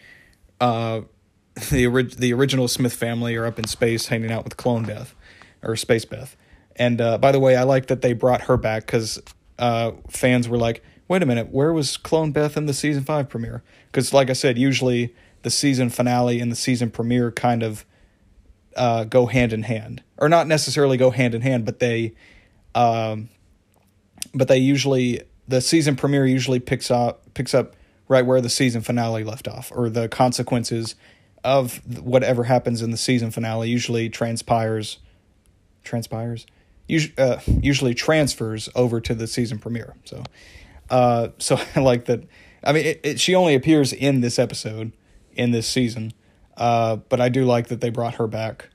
[0.60, 1.02] uh,
[1.70, 5.14] the orig- the original Smith family are up in space hanging out with Clone Beth
[5.62, 6.36] or Space Beth.
[6.76, 9.20] And uh, by the way, I like that they brought her back because
[9.60, 13.28] uh, fans were like, "Wait a minute, where was Clone Beth in the season five
[13.28, 17.84] premiere?" Because, like I said, usually the season finale and the season premiere kind of
[18.74, 22.14] uh, go hand in hand, or not necessarily go hand in hand, but they,
[22.74, 23.28] um,
[24.34, 27.76] but they usually the season premiere usually picks up picks up
[28.08, 30.94] right where the season finale left off, or the consequences
[31.44, 34.98] of whatever happens in the season finale usually transpires
[35.84, 36.46] transpires
[36.90, 39.94] usually, uh, usually transfers over to the season premiere.
[40.04, 40.24] So,
[40.90, 42.24] uh, so I like that.
[42.62, 44.92] I mean, it, it, she only appears in this episode
[45.32, 46.12] in this season,
[46.56, 48.68] uh, but I do like that they brought her back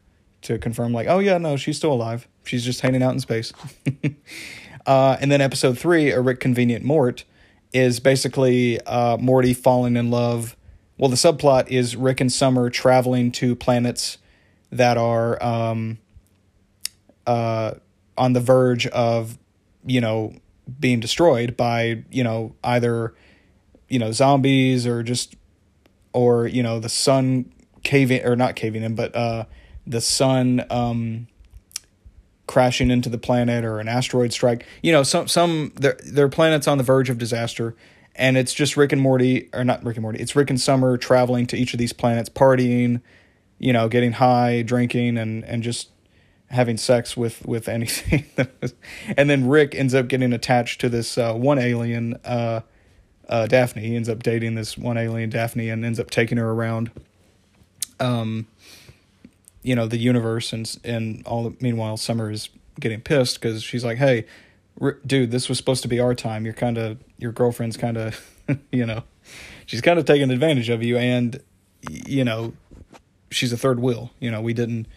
[0.43, 2.28] to confirm, like, oh yeah, no, she's still alive.
[2.43, 3.54] She's just hanging out in space.
[4.86, 7.23] Uh, and then episode three, A Rick Convenient Mort,
[7.73, 10.56] is basically uh, Morty falling in love.
[10.97, 14.17] Well, the subplot is Rick and Summer traveling to planets
[14.71, 15.97] that are um,
[17.25, 17.73] uh,
[18.17, 19.38] on the verge of,
[19.86, 20.34] you know,
[20.80, 23.13] being destroyed by, you know, either,
[23.89, 25.36] you know, zombies or just,
[26.13, 27.51] or, you know, the sun
[27.84, 29.45] caving, or not caving in, but uh,
[29.86, 31.28] the sun um,
[32.47, 34.65] crashing into the planet or an asteroid strike.
[34.82, 37.75] You know, some some there are planets on the verge of disaster,
[38.15, 40.19] and it's just Rick and Morty or not Rick and Morty.
[40.19, 43.01] It's Rick and Summer traveling to each of these planets, partying,
[43.60, 45.89] you know, getting high, drinking, and and just
[46.49, 48.25] having sex with with anything.
[49.17, 52.62] and then Rick ends up getting attached to this uh, one alien, uh,
[53.29, 53.81] uh, Daphne.
[53.81, 56.91] He ends up dating this one alien, Daphne, and ends up taking her around.
[57.99, 58.47] Um,
[59.65, 63.84] you know the universe and and all the, meanwhile summer is getting pissed because she's
[63.84, 64.25] like hey
[64.79, 67.97] r- dude this was supposed to be our time you're kind of your girlfriend's kind
[67.97, 68.31] of
[68.71, 69.03] you know
[69.65, 71.41] she's kind of taking advantage of you and
[71.81, 72.53] you know
[73.31, 74.88] she's a third wheel you know we didn't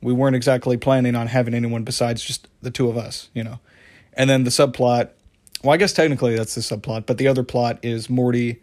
[0.00, 3.58] we weren't exactly planning on having anyone besides just the two of us you know
[4.14, 5.10] and then the subplot
[5.62, 8.60] well i guess technically that's the subplot but the other plot is morty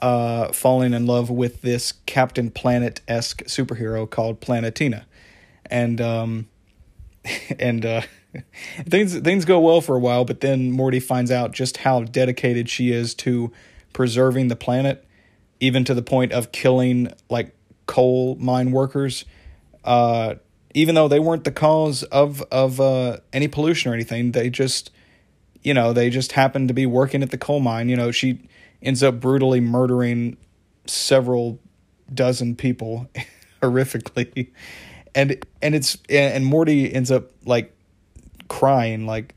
[0.00, 5.04] uh, falling in love with this Captain Planet esque superhero called Planetina,
[5.66, 6.48] and um,
[7.58, 8.02] and uh,
[8.88, 12.68] things things go well for a while, but then Morty finds out just how dedicated
[12.68, 13.52] she is to
[13.92, 15.04] preserving the planet,
[15.58, 17.54] even to the point of killing like
[17.86, 19.24] coal mine workers.
[19.84, 20.34] Uh,
[20.74, 24.90] even though they weren't the cause of of uh, any pollution or anything, they just
[25.62, 27.88] you know, they just happen to be working at the coal mine.
[27.88, 28.40] You know, she
[28.82, 30.36] ends up brutally murdering
[30.86, 31.58] several
[32.12, 33.08] dozen people
[33.62, 34.50] horrifically.
[35.14, 37.76] And and it's and Morty ends up like
[38.48, 39.34] crying like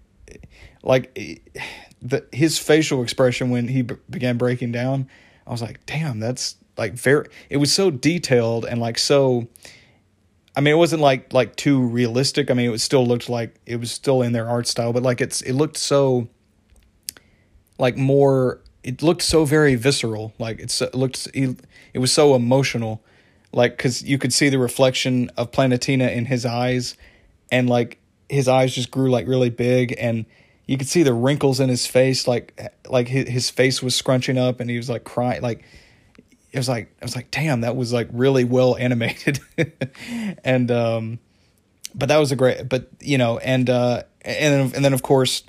[0.83, 1.13] like
[2.01, 5.09] the his facial expression when he b- began breaking down.
[5.47, 9.47] I was like, "Damn, that's like very it was so detailed and like so
[10.55, 12.51] I mean, it wasn't like like too realistic.
[12.51, 15.03] I mean, it was still looked like it was still in their art style, but
[15.03, 16.27] like it's it looked so
[17.79, 18.61] like more.
[18.83, 20.33] It looked so very visceral.
[20.37, 23.03] Like it's it looked it was so emotional.
[23.51, 26.97] Like because you could see the reflection of Planetina in his eyes,
[27.51, 30.25] and like his eyes just grew like really big, and
[30.67, 32.27] you could see the wrinkles in his face.
[32.27, 35.41] Like like his, his face was scrunching up, and he was like crying.
[35.41, 35.63] Like
[36.53, 39.39] it was like I was like, damn, that was like really well animated,
[40.43, 41.19] and um,
[41.93, 45.43] but that was a great, but you know, and uh, and and then of course,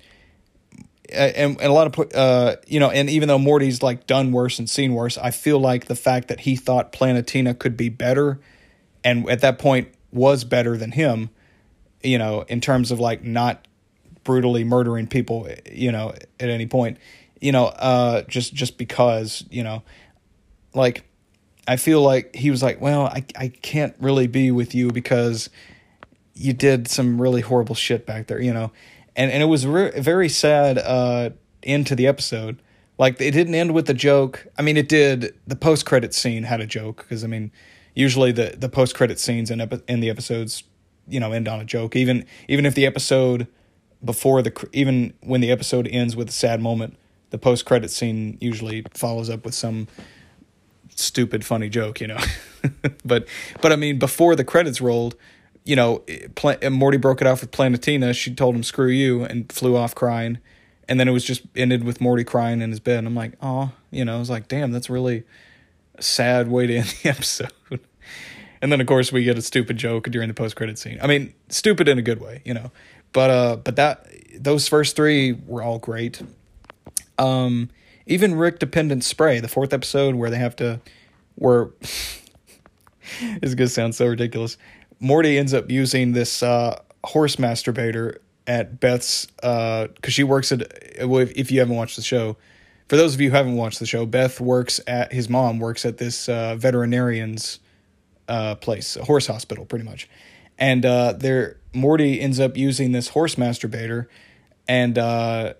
[1.12, 4.58] and, and a lot of uh, you know, and even though Morty's like done worse
[4.58, 8.40] and seen worse, I feel like the fact that he thought Planetina could be better,
[9.04, 11.28] and at that point was better than him,
[12.02, 13.68] you know, in terms of like not
[14.22, 16.96] brutally murdering people, you know, at any point,
[17.42, 19.82] you know, uh, just just because, you know
[20.74, 21.04] like
[21.66, 25.48] I feel like he was like, well, I I can't really be with you because
[26.34, 28.72] you did some really horrible shit back there, you know,
[29.16, 31.30] and and it was re- very sad uh,
[31.62, 32.60] end to the episode.
[32.98, 34.46] Like it didn't end with a joke.
[34.58, 35.34] I mean, it did.
[35.46, 37.50] The post credit scene had a joke because I mean,
[37.94, 40.64] usually the the post credit scenes in epi- in the episodes,
[41.08, 41.96] you know, end on a joke.
[41.96, 43.46] Even even if the episode
[44.04, 46.96] before the even when the episode ends with a sad moment,
[47.30, 49.88] the post credit scene usually follows up with some
[50.94, 52.18] stupid funny joke, you know.
[53.04, 53.26] but
[53.60, 55.16] but I mean, before the credits rolled,
[55.64, 56.02] you know,
[56.70, 58.14] Morty broke it off with Planetina.
[58.14, 60.38] She told him "screw you" and flew off crying,
[60.88, 62.98] and then it was just ended with Morty crying in his bed.
[62.98, 65.24] And I'm like, oh, you know, I was like, damn, that's really
[65.96, 67.52] a sad way to end the episode.
[68.60, 70.98] and then of course we get a stupid joke during the post credit scene.
[71.02, 72.70] I mean, stupid in a good way, you know.
[73.12, 76.20] But uh, but that those first three were all great.
[77.18, 77.70] Um,
[78.06, 80.80] even Rick Dependent Spray, the fourth episode where they have to,
[81.36, 81.70] where
[83.20, 84.56] it's gonna sound so ridiculous.
[85.00, 90.62] Morty ends up using this uh, horse masturbator at Beth's because uh, she works at.
[90.96, 92.36] If you haven't watched the show,
[92.88, 95.84] for those of you who haven't watched the show, Beth works at his mom works
[95.84, 97.60] at this uh, veterinarian's
[98.28, 100.08] uh, place, a horse hospital, pretty much.
[100.58, 104.06] And uh, there, Morty ends up using this horse masturbator,
[104.68, 105.54] and uh,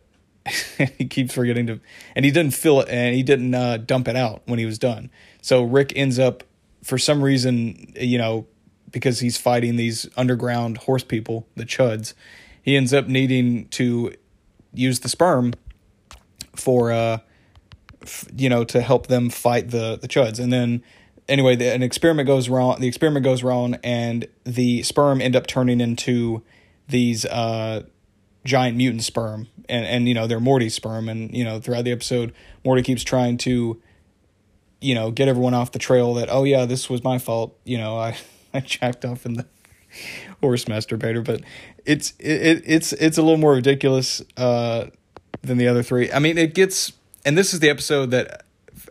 [0.98, 1.80] he keeps forgetting to,
[2.14, 4.78] and he didn't fill it, and he didn't uh, dump it out when he was
[4.78, 5.11] done.
[5.42, 6.44] So Rick ends up,
[6.83, 8.46] for some reason, you know,
[8.90, 12.14] because he's fighting these underground horse people, the Chuds,
[12.62, 14.12] he ends up needing to
[14.72, 15.54] use the sperm
[16.54, 17.18] for, uh,
[18.02, 20.83] f- you know, to help them fight the the Chuds, and then
[21.28, 22.80] anyway, the, an experiment goes wrong.
[22.80, 26.42] The experiment goes wrong, and the sperm end up turning into
[26.88, 27.85] these uh,
[28.44, 31.09] giant mutant sperm and and you know they're Morty's sperm.
[31.09, 32.33] And you know throughout the episode
[32.64, 33.80] Morty keeps trying to
[34.80, 37.57] you know get everyone off the trail that oh yeah this was my fault.
[37.64, 38.16] You know I
[38.54, 39.46] I jacked off in the
[40.40, 41.24] horse masturbator.
[41.24, 41.42] But
[41.85, 44.87] it's it, it's it's a little more ridiculous uh
[45.42, 46.11] than the other three.
[46.12, 46.92] I mean it gets
[47.24, 48.44] and this is the episode that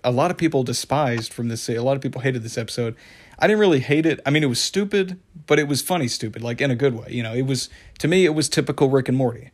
[0.03, 2.95] a lot of people despised from this a lot of people hated this episode.
[3.39, 4.19] I didn't really hate it.
[4.25, 7.07] I mean it was stupid but it was funny stupid like in a good way.
[7.09, 7.69] You know it was
[8.03, 9.51] to me it was typical Rick and Morty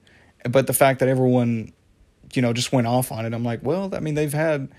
[0.47, 1.73] but the fact that everyone,
[2.33, 4.69] you know, just went off on it, I'm like, well, I mean, they've had,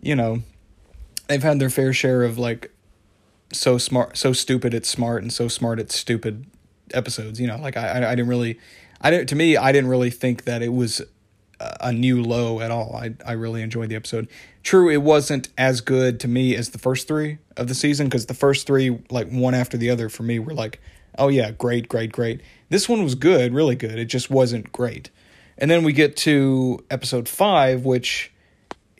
[0.00, 0.42] you know,
[1.28, 2.70] they've had their fair share of like
[3.52, 6.46] so smart, so stupid it's smart, and so smart it's stupid
[6.94, 7.40] episodes.
[7.40, 8.58] You know, like I, I, didn't really,
[9.00, 9.28] I didn't.
[9.28, 11.02] To me, I didn't really think that it was
[11.80, 12.96] a new low at all.
[12.96, 14.28] I I really enjoyed the episode.
[14.62, 18.26] True, it wasn't as good to me as the first three of the season because
[18.26, 20.80] the first three, like one after the other, for me were like,
[21.18, 22.40] oh yeah, great, great, great.
[22.68, 23.98] This one was good, really good.
[23.98, 25.10] It just wasn't great.
[25.58, 28.32] And then we get to episode five, which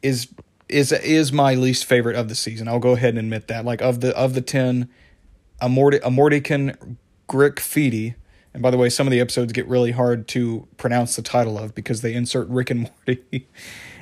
[0.02, 0.28] is
[0.68, 2.68] is is my least favorite of the season.
[2.68, 3.64] I'll go ahead and admit that.
[3.64, 4.88] Like of the of the ten,
[5.68, 6.96] Morty a Mortykin
[7.28, 8.14] Grick Feedy.
[8.54, 11.58] And by the way, some of the episodes get really hard to pronounce the title
[11.58, 13.48] of because they insert Rick and Morty.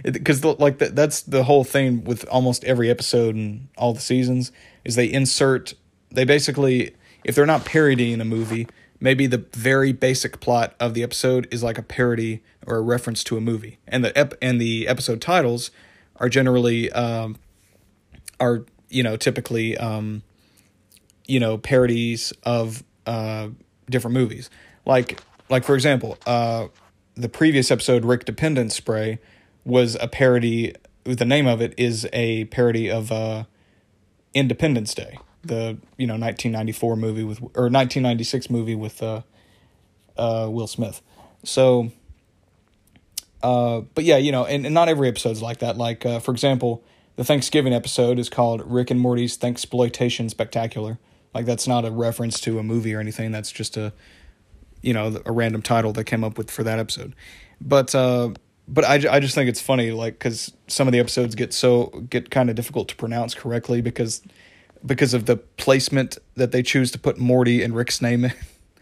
[0.05, 4.53] Because like the, that's the whole thing with almost every episode and all the seasons
[4.85, 5.73] is they insert
[6.11, 6.95] they basically
[7.25, 8.67] if they're not parodying a movie,
[9.01, 13.25] maybe the very basic plot of the episode is like a parody or a reference
[13.25, 15.71] to a movie, and the ep- and the episode titles
[16.17, 17.37] are generally um,
[18.41, 20.23] are you know typically um,
[21.27, 23.49] you know parodies of uh,
[23.91, 24.51] different movies.
[24.87, 26.69] Like like for example, uh,
[27.15, 29.19] the previous episode, Rick Dependence Spray,
[29.65, 30.75] was a parody.
[31.05, 33.45] The name of it is a parody of uh,
[34.33, 39.23] Independence Day, the you know 1994 movie with or 1996 movie with uh,
[40.17, 41.03] uh, Will Smith.
[41.43, 41.91] So,
[43.43, 45.77] uh, but yeah, you know, and, and not every episode's like that.
[45.77, 46.83] Like uh, for example,
[47.17, 50.99] the Thanksgiving episode is called Rick and Morty's Thanksploitation Spectacular.
[51.35, 53.33] Like that's not a reference to a movie or anything.
[53.33, 53.93] That's just a
[54.83, 57.15] you know a random title that came up with for that episode.
[57.61, 58.31] But uh,
[58.67, 61.87] but I, I just think it's funny like because some of the episodes get so
[62.09, 64.23] get kind of difficult to pronounce correctly because
[64.85, 68.33] because of the placement that they choose to put Morty and Rick's name in.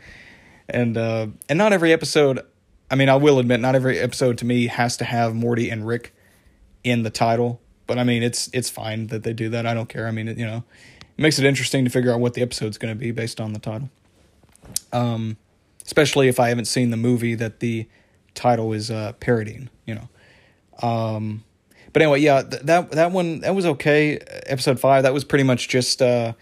[0.68, 2.40] and uh, and not every episode
[2.90, 5.86] I mean I will admit not every episode to me has to have Morty and
[5.86, 6.14] Rick
[6.84, 9.88] in the title but I mean it's it's fine that they do that I don't
[9.88, 10.64] care I mean it, you know
[11.18, 13.52] it makes it interesting to figure out what the episode's going to be based on
[13.52, 13.90] the title
[14.92, 15.36] um
[15.84, 17.86] especially if I haven't seen the movie that the
[18.34, 19.68] title is uh, parodying.
[19.86, 20.08] You know.
[20.88, 21.44] Um,
[21.92, 24.18] but anyway, yeah, th- that that one that was okay.
[24.46, 26.32] Episode five that was pretty much just uh,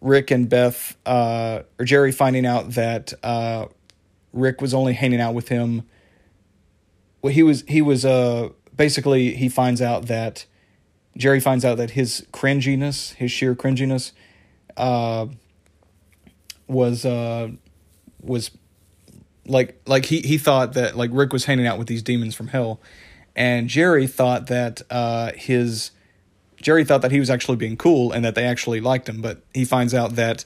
[0.00, 3.66] Rick and Beth uh, or Jerry finding out that uh,
[4.32, 5.82] Rick was only hanging out with him.
[7.22, 10.46] Well, he was he was uh basically he finds out that
[11.16, 14.12] Jerry finds out that his cringiness, his sheer cringiness,
[14.76, 15.26] uh,
[16.66, 17.50] was uh
[18.20, 18.50] was
[19.46, 22.48] like like he he thought that like Rick was hanging out with these demons from
[22.48, 22.80] hell,
[23.36, 25.90] and Jerry thought that uh, his
[26.60, 29.42] Jerry thought that he was actually being cool and that they actually liked him, but
[29.54, 30.44] he finds out that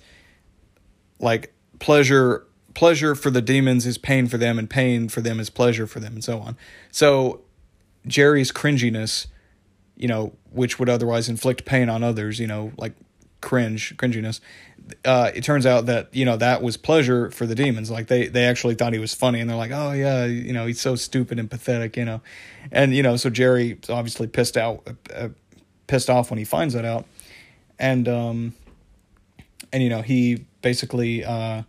[1.18, 5.48] like pleasure pleasure for the demons is pain for them and pain for them is
[5.48, 6.56] pleasure for them and so on.
[6.90, 7.40] So
[8.06, 9.28] Jerry's cringiness,
[9.96, 12.94] you know, which would otherwise inflict pain on others, you know, like
[13.40, 14.40] cringe, cringiness,
[15.04, 17.90] uh, it turns out that you know that was pleasure for the demons.
[17.90, 20.66] Like they they actually thought he was funny, and they're like, oh yeah, you know
[20.66, 22.20] he's so stupid and pathetic, you know,
[22.70, 25.28] and you know so Jerry obviously pissed out, uh,
[25.86, 27.06] pissed off when he finds that out,
[27.78, 28.54] and um,
[29.72, 31.62] and you know he basically uh,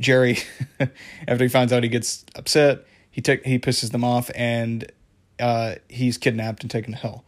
[0.00, 0.38] Jerry
[1.28, 4.90] after he finds out he gets upset, he take he pisses them off, and
[5.40, 7.24] uh, he's kidnapped and taken to hell.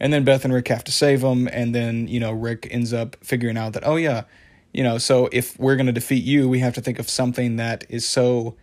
[0.00, 2.92] And then Beth and Rick have to save him, and then you know Rick ends
[2.92, 4.24] up figuring out that oh yeah,
[4.72, 7.56] you know, so if we're going to defeat you, we have to think of something
[7.56, 8.56] that is so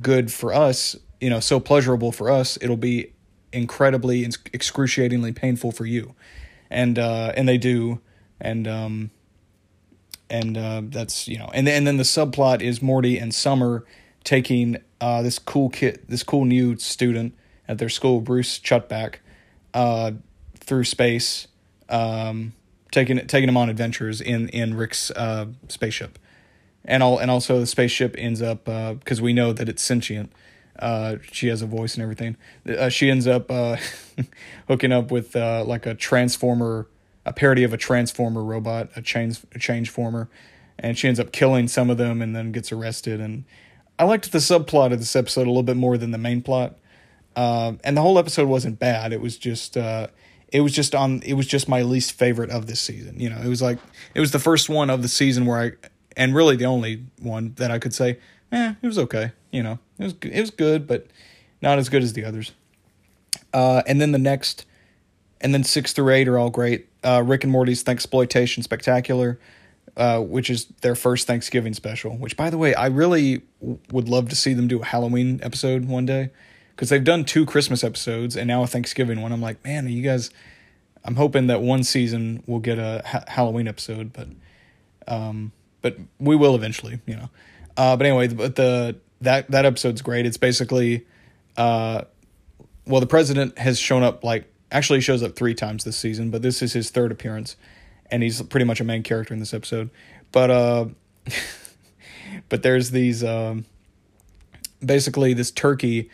[0.00, 3.12] good for us, you know, so pleasurable for us, it'll be
[3.52, 6.14] incredibly excruciatingly painful for you.
[6.70, 8.00] And uh and they do
[8.40, 9.10] and um
[10.28, 13.84] and uh that's, you know, and then and then the subplot is Morty and Summer
[14.24, 17.34] taking uh this cool kid, this cool new student
[17.68, 19.16] at their school, Bruce Chutback,
[19.72, 20.12] uh
[20.58, 21.46] through space
[21.88, 22.54] um
[22.94, 26.18] taking taking him on adventures in in Rick's uh, spaceship,
[26.84, 30.32] and all and also the spaceship ends up because uh, we know that it's sentient.
[30.78, 32.36] Uh, she has a voice and everything.
[32.66, 33.76] Uh, she ends up uh,
[34.68, 36.88] hooking up with uh, like a transformer,
[37.26, 40.28] a parody of a transformer robot, a change a change former,
[40.78, 43.20] and she ends up killing some of them and then gets arrested.
[43.20, 43.44] And
[43.98, 46.76] I liked the subplot of this episode a little bit more than the main plot.
[47.36, 49.12] and the whole episode wasn't bad.
[49.12, 49.76] It was just
[50.54, 53.18] it was just on it was just my least favorite of this season.
[53.18, 53.78] You know, it was like
[54.14, 55.72] it was the first one of the season where I
[56.16, 58.18] and really the only one that I could say,
[58.52, 59.32] eh, it was okay.
[59.50, 61.08] You know, it was it was good, but
[61.60, 62.52] not as good as the others.
[63.52, 64.64] Uh, and then the next,
[65.40, 66.86] and then six through eight are all great.
[67.02, 69.40] Uh, Rick and Morty's Thanksploitation Spectacular,
[69.96, 72.16] uh, which is their first Thanksgiving special.
[72.16, 75.40] Which, by the way, I really w- would love to see them do a Halloween
[75.42, 76.30] episode one day
[76.74, 79.32] because they've done two Christmas episodes and now a Thanksgiving one.
[79.32, 80.30] I'm like, man, are you guys.
[81.04, 84.28] I'm hoping that one season we'll get a ha- Halloween episode, but
[85.06, 85.52] um,
[85.82, 87.30] but we will eventually, you know.
[87.76, 90.26] Uh, but anyway, but the that that episode's great.
[90.26, 91.06] It's basically,
[91.56, 92.02] uh,
[92.86, 96.42] well, the president has shown up like actually shows up three times this season, but
[96.42, 97.56] this is his third appearance,
[98.10, 99.90] and he's pretty much a main character in this episode.
[100.32, 100.86] But uh,
[102.48, 103.66] but there's these um,
[104.84, 106.10] basically this turkey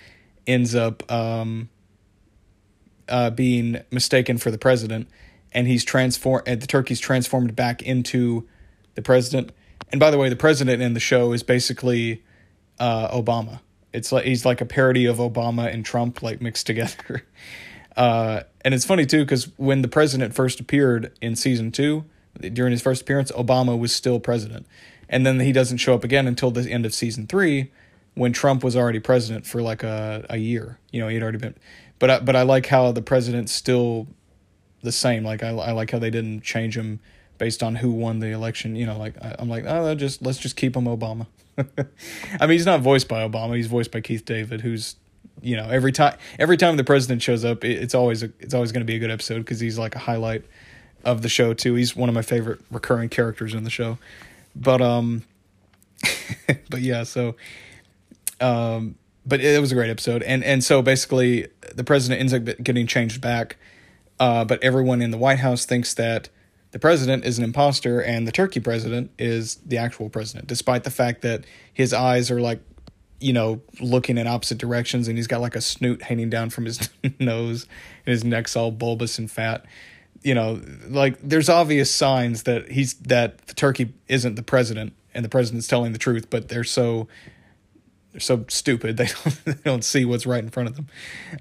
[0.50, 1.68] ends up um,
[3.08, 5.08] uh, being mistaken for the president,
[5.52, 6.46] and he's transformed.
[6.46, 8.46] The turkey's transformed back into
[8.94, 9.52] the president.
[9.90, 12.22] And by the way, the president in the show is basically
[12.78, 13.60] uh, Obama.
[13.92, 17.24] It's like he's like a parody of Obama and Trump, like mixed together.
[17.96, 22.04] Uh, and it's funny too because when the president first appeared in season two,
[22.40, 24.64] during his first appearance, Obama was still president,
[25.08, 27.70] and then he doesn't show up again until the end of season three
[28.14, 30.78] when Trump was already president for like a, a year.
[30.92, 31.54] You know, he'd already been.
[31.98, 34.06] But I, but I like how the president's still
[34.82, 35.24] the same.
[35.24, 37.00] Like I, I like how they didn't change him
[37.38, 38.76] based on who won the election.
[38.76, 41.26] You know, like I, am like, oh, just let's just keep him Obama.
[41.58, 43.56] I mean, he's not voiced by Obama.
[43.56, 44.96] He's voiced by Keith David, who's
[45.42, 48.72] you know every time every time the president shows up, it's always a, it's always
[48.72, 50.44] going to be a good episode because he's like a highlight
[51.04, 51.74] of the show too.
[51.74, 53.98] He's one of my favorite recurring characters in the show.
[54.54, 55.24] But um,
[56.70, 57.36] but yeah, so
[58.40, 62.44] um, but it was a great episode, and and so basically the president ends up
[62.62, 63.56] getting changed back,
[64.18, 66.28] uh, but everyone in the White House thinks that
[66.72, 70.90] the president is an imposter and the turkey president is the actual president, despite the
[70.90, 72.60] fact that his eyes are like,
[73.18, 76.66] you know, looking in opposite directions and he's got like a snoot hanging down from
[76.66, 76.88] his
[77.18, 77.66] nose
[78.06, 79.64] and his neck's all bulbous and fat.
[80.22, 85.24] You know, like there's obvious signs that he's that the turkey isn't the president and
[85.24, 87.08] the president's telling the truth, but they're so
[88.12, 90.88] they're so stupid they don't they don't see what's right in front of them.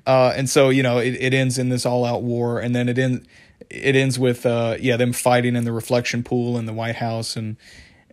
[0.05, 2.89] Uh, and so you know it, it ends in this all out war, and then
[2.89, 3.27] it ends
[3.69, 7.35] it ends with uh, yeah them fighting in the reflection pool in the White House,
[7.35, 7.57] and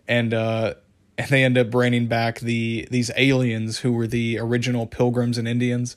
[0.07, 0.73] and uh,
[1.17, 5.47] and they end up bringing back the these aliens who were the original Pilgrims and
[5.47, 5.95] Indians,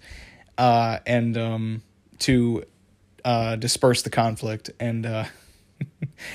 [0.59, 1.83] uh, and um,
[2.21, 2.65] to
[3.25, 5.07] uh, disperse the conflict and.
[5.07, 5.25] Uh,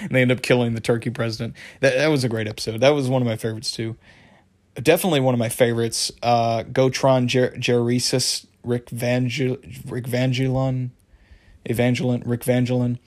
[0.01, 1.53] and they end up killing the Turkey president.
[1.79, 2.81] That that was a great episode.
[2.81, 3.95] That was one of my favorites too
[4.81, 6.11] definitely one of my favorites.
[6.21, 9.57] Uh, Gotron Jer- Jerrysis Rick Vangel
[9.89, 10.89] Rick Vangelon,
[11.69, 12.99] Evangelon Rick Vangelon,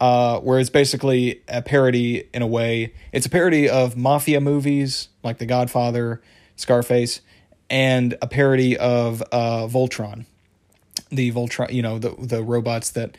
[0.00, 2.92] uh, where it's basically a parody in a way.
[3.12, 6.20] It's a parody of mafia movies like The Godfather,
[6.56, 7.20] Scarface,
[7.70, 10.26] and a parody of uh, Voltron,
[11.10, 13.16] the Voltron, you know, the the robots that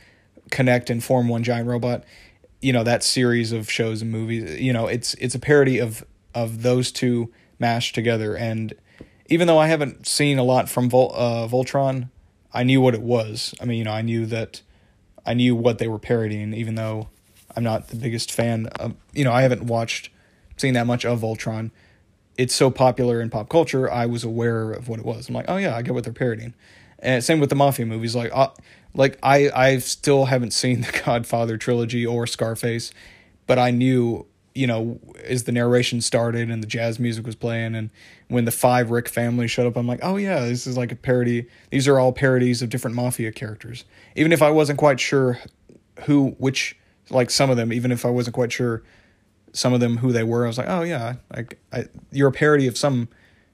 [0.51, 2.04] connect and form one giant robot.
[2.62, 4.60] You know that series of shows and movies.
[4.60, 7.32] You know, it's it's a parody of of those two
[7.64, 8.36] mashed together.
[8.36, 8.74] And
[9.28, 12.09] even though I haven't seen a lot from Vol- uh, Voltron,
[12.53, 13.55] I knew what it was.
[13.61, 14.61] I mean, you know, I knew that
[15.26, 17.07] I knew what they were parodying, even though
[17.55, 20.09] I'm not the biggest fan of, you know, I haven't watched,
[20.57, 21.72] seen that much of Voltron.
[22.38, 25.30] It's so popular in pop culture, I was aware of what it was.
[25.30, 26.53] I'm like, oh yeah, I get what they're parodying.
[26.99, 28.16] And same with the mafia movies.
[28.16, 28.49] Like, uh,
[28.93, 32.91] like I, I still haven't seen the Godfather trilogy or Scarface,
[33.47, 34.26] but I knew
[34.56, 37.89] you know, as the narration started and the jazz music was playing, and
[38.28, 40.95] when the five Rick family showed up, I'm like, oh yeah, this is like a
[40.95, 41.47] parody.
[41.72, 43.86] These are all parodies of different mafia characters.
[44.16, 45.39] Even if I wasn't quite sure
[46.06, 46.78] who, which,
[47.10, 48.84] like some of them, even if I wasn't quite sure
[49.54, 52.34] some of them who they were, I was like, oh yeah, like I, you're a
[52.34, 53.08] parody of some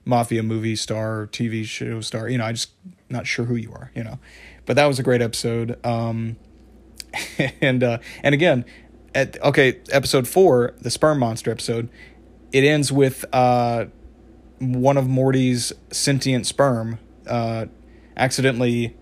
[0.06, 2.28] mafia movie star TV show star.
[2.30, 2.72] You know, I just
[3.10, 3.91] not sure who you are.
[3.95, 4.20] You know,
[4.66, 5.84] but that was a great episode.
[5.86, 6.38] Um,
[7.62, 8.66] and uh, and again,
[9.16, 11.89] at okay, episode four, the sperm monster episode,
[12.51, 13.86] it ends with uh,
[14.60, 17.66] one of Morty's sentient sperm uh,
[18.18, 18.95] accidentally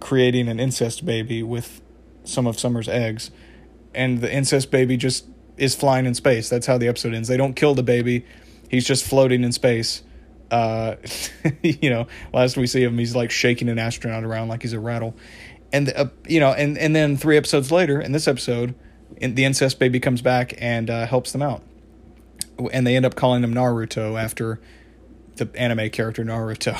[0.00, 1.80] creating an incest baby with
[2.24, 3.30] some of Summer's eggs,
[3.94, 5.26] and the incest baby just
[5.56, 6.48] is flying in space.
[6.48, 7.28] That's how the episode ends.
[7.28, 8.24] They don't kill the baby;
[8.68, 10.02] he's just floating in space.
[10.50, 10.96] Uh,
[11.62, 14.80] you know, last we see him, he's like shaking an astronaut around like he's a
[14.80, 15.14] rattle,
[15.72, 18.74] and uh, you know, and and then three episodes later, in this episode,
[19.24, 21.62] the incest baby comes back and uh, helps them out,
[22.72, 24.60] and they end up calling him Naruto after
[25.36, 26.78] the anime character Naruto.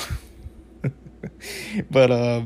[1.89, 2.43] but uh,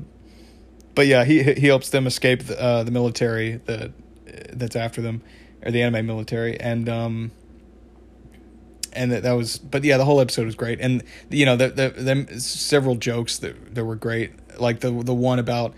[0.96, 3.92] but yeah, he he helps them escape the, uh, the military that
[4.54, 5.22] that's after them,
[5.64, 7.32] or the anime military, and um,
[8.94, 11.70] and that, that was but yeah, the whole episode was great, and you know the
[11.70, 15.74] the, the several jokes that that were great, like the the one about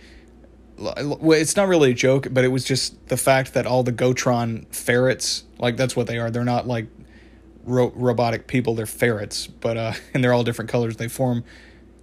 [0.81, 3.93] well, it's not really a joke, but it was just the fact that all the
[3.93, 6.31] Gotron ferrets, like that's what they are.
[6.31, 6.87] They're not like
[7.63, 10.97] ro- robotic people; they're ferrets, but uh, and they're all different colors.
[10.97, 11.43] They form,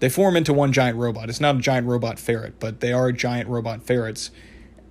[0.00, 1.28] they form into one giant robot.
[1.28, 4.30] It's not a giant robot ferret, but they are giant robot ferrets,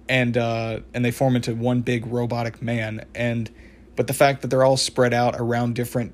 [0.10, 3.06] and uh, and they form into one big robotic man.
[3.16, 3.50] And
[3.96, 6.14] but the fact that they're all spread out around different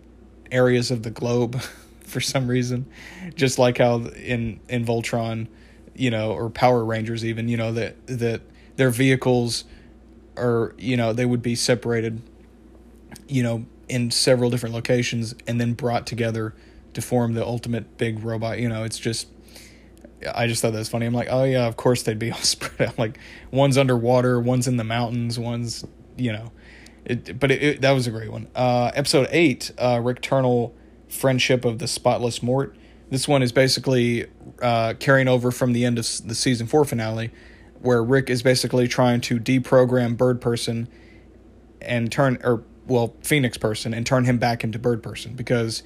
[0.52, 1.60] areas of the globe,
[2.04, 2.86] for some reason,
[3.36, 5.48] just like how in in Voltron
[5.96, 8.42] you know, or Power Rangers even, you know, that that
[8.76, 9.66] their vehicles
[10.38, 12.22] are, you know, they would be separated,
[13.28, 16.54] you know, in several different locations and then brought together
[16.94, 18.60] to form the ultimate big robot.
[18.60, 19.28] You know, it's just
[20.34, 21.06] I just thought that was funny.
[21.06, 23.00] I'm like, oh yeah, of course they'd be all spread out.
[23.00, 23.18] Like
[23.52, 25.86] one's underwater, one's in the mountains, one's
[26.18, 26.52] you know,
[27.06, 27.40] it.
[27.40, 28.48] But it, it, that was a great one.
[28.56, 30.74] Uh, episode eight, uh, Rickternal,
[31.08, 32.76] friendship of the spotless Mort.
[33.14, 34.26] This one is basically
[34.60, 37.30] uh, carrying over from the end of the season four finale,
[37.80, 40.88] where Rick is basically trying to deprogram Bird Person
[41.80, 45.84] and turn, or well, Phoenix Person and turn him back into Bird Person because,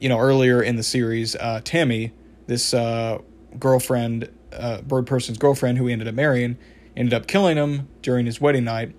[0.00, 2.12] you know, earlier in the series, uh, Tammy,
[2.48, 3.18] this uh,
[3.60, 6.58] girlfriend, uh, Bird Person's girlfriend, who he ended up marrying,
[6.96, 8.92] ended up killing him during his wedding night,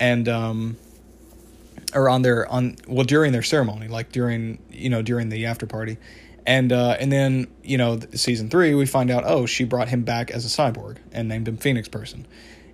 [0.00, 0.78] and um,
[1.94, 5.66] or on their on well during their ceremony, like during you know during the after
[5.66, 5.98] party,
[6.46, 10.02] and uh, and then you know season three we find out oh she brought him
[10.02, 12.26] back as a cyborg and named him Phoenix Person,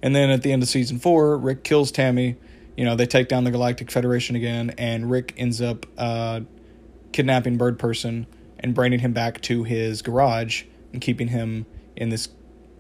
[0.03, 2.37] and then at the end of season four Rick kills Tammy,
[2.77, 6.41] you know they take down the Galactic Federation again, and Rick ends up uh,
[7.13, 8.27] kidnapping Bird Person
[8.61, 11.67] and bringing him back to his garage and keeping him
[11.97, 12.29] in this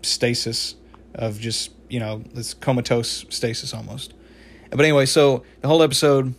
[0.02, 0.74] stasis
[1.14, 4.14] of just you know this comatose stasis almost.
[4.70, 6.34] But anyway, so the whole episode,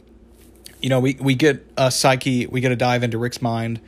[0.82, 3.80] you know, we we get a psyche, we get a dive into Rick's mind,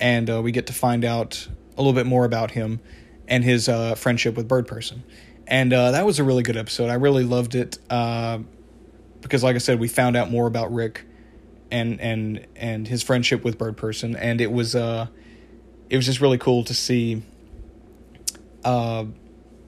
[0.00, 2.80] and uh, we get to find out a little bit more about him
[3.26, 5.04] and his uh, friendship with Bird Person,
[5.46, 6.90] and uh, that was a really good episode.
[6.90, 8.38] I really loved it uh,
[9.20, 11.04] because, like I said, we found out more about Rick
[11.70, 15.06] and and and his friendship with Bird Person, and it was uh,
[15.90, 17.22] it was just really cool to see.
[18.64, 19.06] Uh,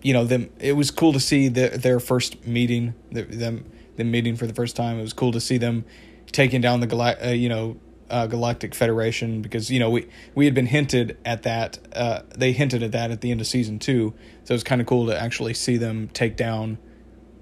[0.03, 0.51] you know them.
[0.59, 2.95] It was cool to see the, their first meeting.
[3.13, 4.99] The, them them meeting for the first time.
[4.99, 5.85] It was cool to see them
[6.33, 7.77] taking down the gala- uh, you know
[8.11, 11.79] uh, Galactic Federation because you know we we had been hinted at that.
[11.95, 14.81] Uh, they hinted at that at the end of season two, so it was kind
[14.81, 16.79] of cool to actually see them take down.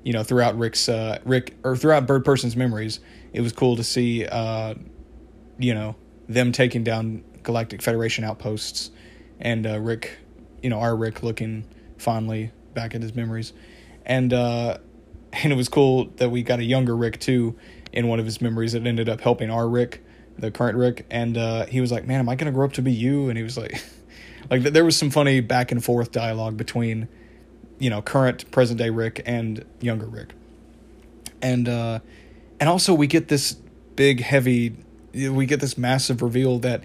[0.05, 3.01] You know, throughout Rick's uh, Rick or throughout Bird Person's memories,
[3.33, 4.27] it was cool to see.
[4.27, 4.75] Uh,
[5.59, 5.97] you know,
[6.29, 8.91] them taking down Galactic Federation outposts,
[9.41, 10.19] and uh, Rick,
[10.63, 11.67] you know, our Rick looking
[11.99, 13.53] fondly back at his memories,
[14.07, 14.79] and uh,
[15.33, 17.57] and it was cool that we got a younger Rick too
[17.93, 20.05] in one of his memories that ended up helping our Rick,
[20.39, 22.83] the current Rick, and uh, he was like, "Man, am I gonna grow up to
[22.83, 23.83] be you?" And he was like,
[24.51, 27.09] like there was some funny back and forth dialogue between,
[27.79, 30.35] you know, current present day Rick and younger Rick,
[31.43, 32.01] and uh,
[32.61, 33.57] and also we get this
[33.97, 34.77] big heavy,
[35.13, 36.85] we get this massive reveal that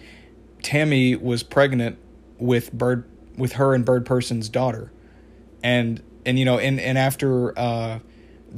[0.64, 1.98] Tammy was pregnant
[2.40, 3.06] with Bird
[3.38, 4.92] with her and Bird Person's daughter,
[5.64, 8.00] and and you know and and after uh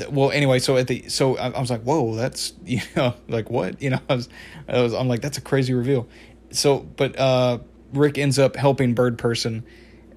[0.09, 3.49] well anyway so at the so I, I, was like whoa that's you know like
[3.49, 3.81] what?
[3.81, 4.29] You know I was,
[4.67, 6.07] I was i'm like that's a crazy reveal.
[6.51, 7.59] So but uh
[7.93, 9.65] rick ends up helping bird person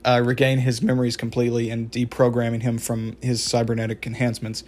[0.04, 4.64] uh regain his memories completely and deprogramming him from his cybernetic enhancements.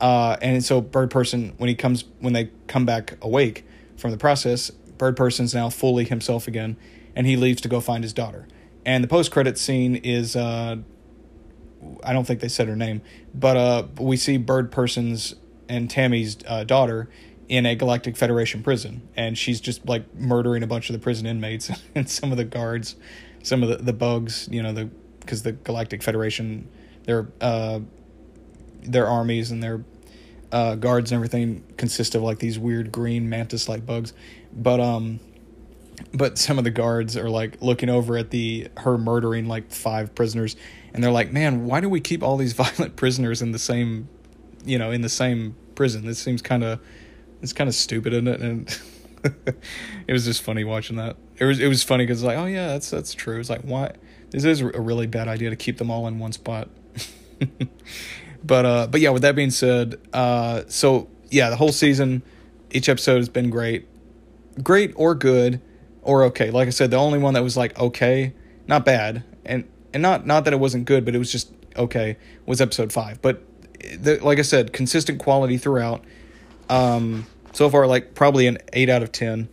[0.00, 3.64] Uh and so bird person when he comes when they come back awake
[3.96, 6.76] from the process bird person's now fully himself again
[7.14, 8.46] and he leaves to go find his daughter.
[8.84, 10.76] And the post credit scene is uh
[12.04, 13.02] I don't think they said her name,
[13.34, 15.34] but uh, we see Bird Person's
[15.68, 17.08] and Tammy's uh, daughter
[17.48, 21.26] in a Galactic Federation prison, and she's just like murdering a bunch of the prison
[21.26, 22.96] inmates and some of the guards,
[23.42, 26.68] some of the, the bugs, you know, the because the Galactic Federation,
[27.04, 27.80] their uh,
[28.82, 29.84] their armies and their
[30.52, 34.12] uh, guards and everything consist of like these weird green mantis like bugs,
[34.52, 35.20] but um,
[36.12, 40.14] but some of the guards are like looking over at the her murdering like five
[40.14, 40.56] prisoners
[40.92, 44.08] and they're like, "Man, why do we keep all these violent prisoners in the same,
[44.64, 46.06] you know, in the same prison?
[46.06, 46.80] This seems kind of,
[47.42, 48.80] it's kind of stupid, isn't it?" And
[50.06, 51.16] it was just funny watching that.
[51.38, 53.38] It was it was funny because like, oh yeah, that's that's true.
[53.38, 53.92] It's like why
[54.30, 56.68] this is a really bad idea to keep them all in one spot.
[58.44, 62.22] but uh, but yeah, with that being said, uh, so yeah, the whole season,
[62.70, 63.88] each episode has been great,
[64.62, 65.60] great or good
[66.02, 66.50] or okay.
[66.50, 68.32] Like I said, the only one that was like okay,
[68.66, 72.16] not bad, and and not not that it wasn't good, but it was just okay.
[72.46, 73.42] Was episode five, but
[73.98, 76.04] the, like I said, consistent quality throughout.
[76.68, 79.48] Um, so far, like probably an eight out of ten.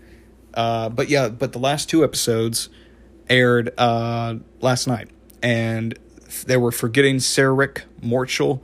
[0.54, 2.70] Uh, but yeah, but the last two episodes
[3.30, 5.10] aired uh, last night,
[5.41, 5.98] and
[6.45, 8.62] they were forgetting Sarah Rick Morchel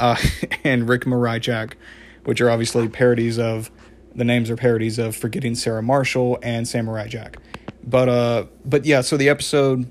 [0.00, 0.16] uh,
[0.64, 1.04] and Rick
[1.40, 1.76] Jack,
[2.24, 3.70] which are obviously parodies of
[4.16, 7.36] the names are parodies of Forgetting Sarah Marshall and Samurai Jack.
[7.86, 9.86] But uh, but yeah, so the episode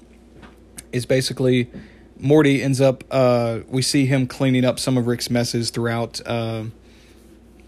[0.91, 1.71] is basically
[2.19, 3.03] Morty ends up.
[3.09, 6.19] Uh, we see him cleaning up some of Rick's messes throughout.
[6.26, 6.65] Uh,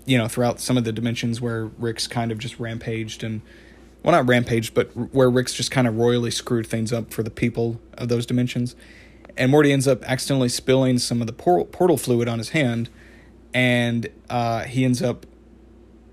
[0.05, 3.41] you know, throughout some of the dimensions where Rick's kind of just rampaged and,
[4.03, 7.29] well, not rampaged, but where Rick's just kind of royally screwed things up for the
[7.29, 8.73] people of those dimensions.
[9.35, 12.89] And Morty ends up accidentally spilling some of the por- portal fluid on his hand,
[13.53, 15.25] and uh, he ends up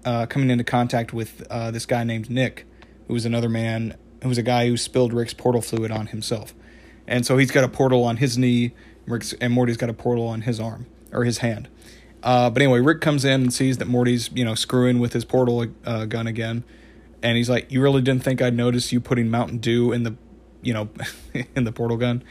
[0.04, 2.66] uh, coming into contact with uh, this guy named Nick,
[3.06, 6.54] who was another man, who was a guy who spilled Rick's portal fluid on himself.
[7.06, 8.72] And so he's got a portal on his knee,
[9.40, 11.68] and Morty's got a portal on his arm or his hand.
[12.22, 15.26] Uh, but anyway, Rick comes in and sees that Morty's you know screwing with his
[15.26, 16.64] portal uh, gun again,
[17.22, 20.16] and he's like, "You really didn't think I'd notice you putting Mountain Dew in the,
[20.62, 20.88] you know,
[21.54, 22.24] in the portal gun?"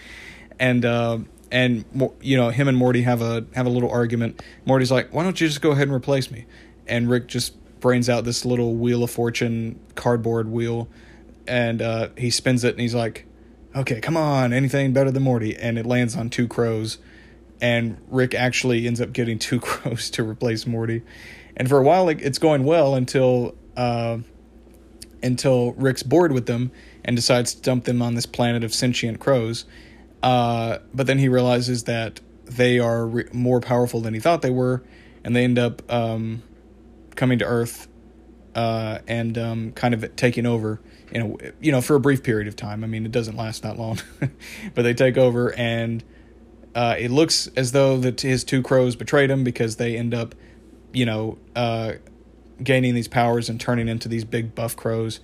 [0.60, 1.20] And uh,
[1.52, 1.86] and
[2.22, 4.42] you know him and Morty have a have a little argument.
[4.66, 6.46] Morty's like, "Why don't you just go ahead and replace me?"
[6.88, 7.54] And Rick just
[7.84, 10.88] brains out this little wheel of fortune cardboard wheel,
[11.46, 13.28] and uh, he spins it, and he's like,
[13.76, 16.98] okay, come on, anything better than Morty, and it lands on two crows,
[17.62, 21.04] and Rick actually ends up getting two crows to replace Morty.
[21.58, 24.20] And for a while, like, it's going well until uh,
[25.22, 26.72] until Rick's bored with them
[27.04, 29.66] and decides to dump them on this planet of sentient crows.
[30.22, 34.50] Uh, but then he realizes that they are re- more powerful than he thought they
[34.52, 34.84] were,
[35.24, 36.44] and they end up um,
[37.16, 37.88] coming to Earth
[38.55, 40.80] uh, and um, kind of taking over.
[41.11, 42.84] In a, you know, for a brief period of time.
[42.84, 43.99] I mean, it doesn't last that long,
[44.74, 46.03] but they take over, and
[46.74, 50.34] uh, it looks as though that his two crows betrayed him because they end up,
[50.91, 51.93] you know, uh,
[52.64, 55.20] gaining these powers and turning into these big buff crows.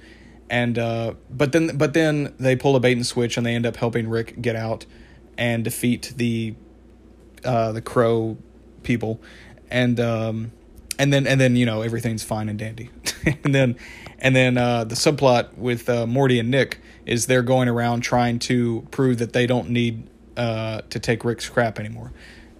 [0.49, 3.65] And uh, but then but then they pull a bait and switch and they end
[3.65, 4.85] up helping Rick get out
[5.37, 6.55] and defeat the
[7.43, 8.37] uh, the crow
[8.83, 9.21] people,
[9.69, 10.51] and um,
[10.99, 12.91] and then and then you know everything's fine and dandy,
[13.43, 13.77] and then
[14.19, 18.37] and then uh, the subplot with uh, Morty and Nick is they're going around trying
[18.39, 22.11] to prove that they don't need uh, to take Rick's crap anymore,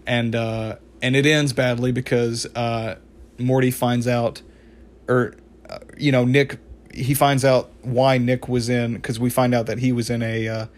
[0.08, 2.96] and uh, and it ends badly because uh,
[3.38, 4.42] Morty finds out,
[5.10, 5.36] or
[5.70, 6.60] uh, you know Nick
[6.94, 10.24] he finds out why Nick was in because we find out that he was in
[10.24, 10.70] a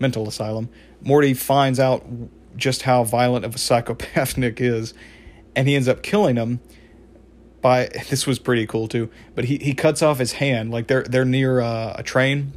[0.00, 0.70] mental asylum.
[1.02, 2.04] Morty finds out
[2.56, 4.94] just how violent of a psychopath Nick is,
[5.54, 6.60] and he ends up killing him.
[7.60, 11.04] By this was pretty cool too, but he, he cuts off his hand like they're
[11.04, 12.52] they're near uh, a train,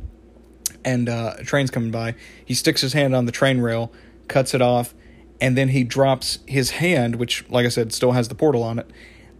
[0.83, 2.15] and uh, a train's coming by.
[2.43, 3.91] He sticks his hand on the train rail,
[4.27, 4.93] cuts it off,
[5.41, 8.79] and then he drops his hand, which like I said still has the portal on
[8.79, 8.89] it,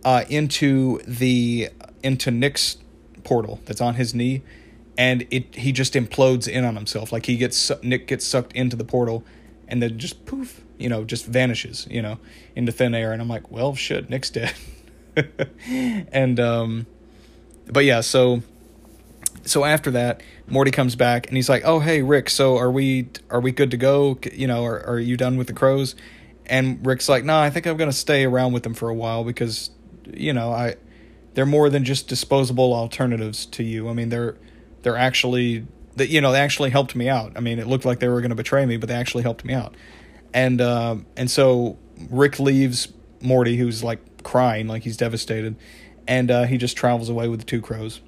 [0.03, 1.70] uh, into the
[2.01, 2.78] into Nick's
[3.24, 4.41] portal that's on his knee,
[4.97, 7.11] and it he just implodes in on himself.
[7.11, 9.24] Like he gets Nick gets sucked into the portal,
[9.68, 12.20] and then just poof, you know, just vanishes, you know,
[12.55, 13.11] into thin air.
[13.11, 14.53] And I'm like, well, shit, Nick's dead.
[15.68, 16.86] and um,
[17.68, 18.41] but yeah, so
[19.43, 22.30] so after that, Morty comes back and he's like, "Oh, hey, Rick.
[22.30, 24.18] So are we are we good to go?
[24.32, 25.95] You know, are are you done with the crows?"
[26.45, 28.93] And Rick's like, "No, nah, I think I'm gonna stay around with them for a
[28.93, 29.72] while because,
[30.14, 30.76] you know, I."
[31.34, 33.89] they're more than just disposable alternatives to you.
[33.89, 34.38] I mean, they're
[34.84, 37.34] they're actually that you know they actually helped me out.
[37.36, 39.53] I mean, it looked like they were to betray me, but they actually helped me
[39.53, 39.76] out.
[40.34, 41.78] And uh, and so
[42.09, 42.91] Rick leaves
[43.24, 45.56] Morty, who's like crying, like he's devastated,
[46.08, 48.02] and uh, he just travels away with the two crows.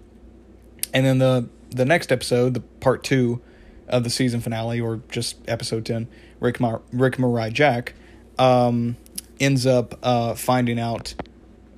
[0.93, 3.41] And then the the next episode, the part two
[3.87, 6.07] of the season finale, or just episode ten,
[6.39, 7.93] Rick Mar- Rick Mirai Jack,
[8.37, 8.97] um,
[9.39, 11.15] ends up uh, finding out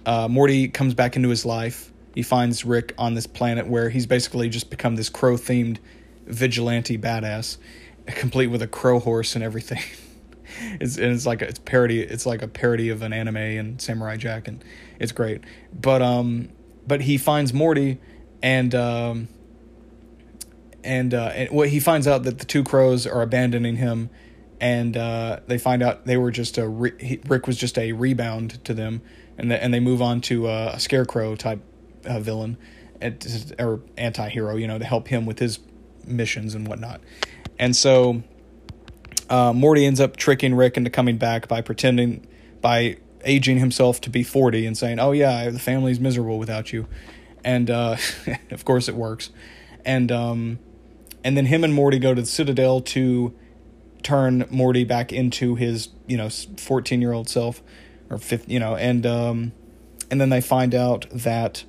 [0.08, 1.92] uh, Morty comes back into his life.
[2.16, 5.78] He finds Rick on this planet where he's basically just become this crow themed
[6.26, 7.58] vigilante badass,
[8.06, 9.84] complete with a crow horse and everything.
[10.80, 12.02] it's and it's like a, it's parody.
[12.02, 14.64] It's like a parody of an anime and Samurai Jack, and
[15.00, 15.44] it's great.
[15.74, 16.50] But um,
[16.86, 18.00] but he finds Morty,
[18.42, 19.28] and um,
[20.84, 24.10] and uh, and what he finds out that the two crows are abandoning him,
[24.60, 28.64] and uh, they find out they were just a re- Rick was just a rebound
[28.66, 29.02] to them
[29.38, 31.62] and the, and they move on to uh, a scarecrow type
[32.06, 32.58] uh, villain
[33.60, 35.60] or anti-hero you know to help him with his
[36.06, 37.00] missions and whatnot
[37.60, 38.24] and so
[39.30, 42.26] uh, morty ends up tricking rick into coming back by pretending
[42.62, 46.88] by aging himself to be 40 and saying oh yeah the family's miserable without you.
[47.44, 47.98] And uh,
[48.52, 49.30] of course it works.
[49.86, 50.60] And um,
[51.24, 53.34] and then him and morty go to the citadel to
[54.04, 57.62] turn morty back into his you know 14 year old self
[58.10, 59.52] or fifth, you know, and um,
[60.10, 61.64] and then they find out that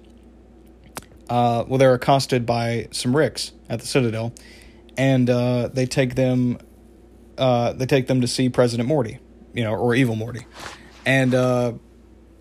[1.29, 4.33] uh, well, they're accosted by some Ricks at the Citadel,
[4.97, 6.59] and uh, they take them
[7.39, 9.19] uh, they take them to see President Morty,
[9.55, 10.47] you know, or Evil Morty,
[11.07, 11.73] and uh,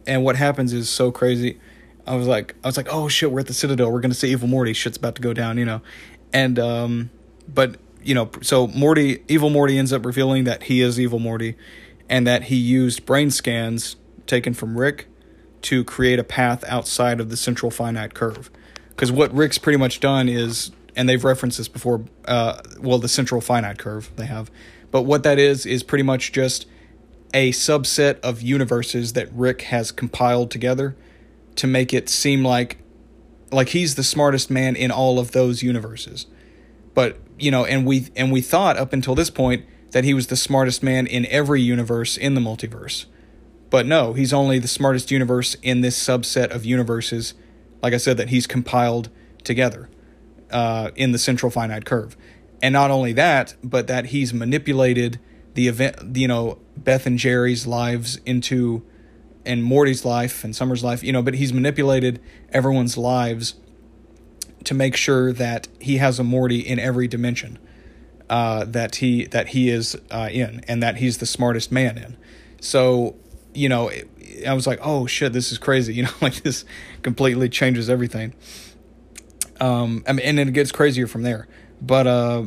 [0.05, 1.59] and what happens is so crazy.
[2.05, 3.91] I was like, I was like, oh shit, we're at the Citadel.
[3.91, 4.73] We're gonna see Evil Morty.
[4.73, 5.81] Shit's about to go down, you know,
[6.33, 7.09] and um,
[7.47, 11.55] but you know, so Morty, Evil Morty ends up revealing that he is Evil Morty,
[12.09, 15.07] and that he used brain scans taken from Rick
[15.63, 18.49] to create a path outside of the central finite curve.
[18.89, 23.07] Because what Rick's pretty much done is, and they've referenced this before, uh, well, the
[23.07, 24.49] central finite curve they have,
[24.91, 26.65] but what that is is pretty much just
[27.33, 30.95] a subset of universes that Rick has compiled together
[31.55, 32.77] to make it seem like
[33.51, 36.27] like he's the smartest man in all of those universes.
[36.93, 40.27] But, you know, and we and we thought up until this point that he was
[40.27, 43.05] the smartest man in every universe in the multiverse.
[43.69, 47.33] But no, he's only the smartest universe in this subset of universes,
[47.81, 49.09] like I said, that he's compiled
[49.43, 49.89] together
[50.51, 52.17] uh, in the central finite curve.
[52.61, 55.19] And not only that, but that he's manipulated
[55.53, 58.83] the event, you know, Beth and Jerry's lives into,
[59.45, 63.55] and Morty's life and Summer's life, you know, but he's manipulated everyone's lives
[64.65, 67.57] to make sure that he has a Morty in every dimension
[68.29, 72.17] uh, that he that he is uh, in, and that he's the smartest man in.
[72.59, 73.15] So,
[73.53, 74.09] you know, it,
[74.45, 75.93] I was like, oh shit, this is crazy.
[75.97, 76.65] You know, like this
[77.01, 78.33] completely changes everything.
[79.59, 81.47] Um, I mean, and it gets crazier from there.
[81.81, 82.45] But uh,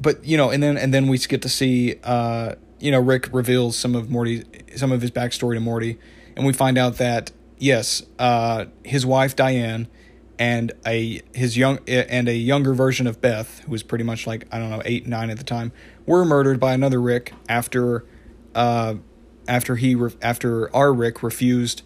[0.00, 3.28] but you know, and then and then we get to see uh, you know, Rick
[3.32, 4.44] reveals some of Morty,
[4.76, 5.98] some of his backstory to Morty,
[6.36, 9.88] and we find out that yes, uh, his wife Diane
[10.38, 14.46] and a his young and a younger version of Beth, who was pretty much like
[14.52, 15.72] I don't know eight nine at the time,
[16.06, 18.04] were murdered by another Rick after
[18.54, 18.94] uh,
[19.48, 21.82] after he re- after our Rick refused,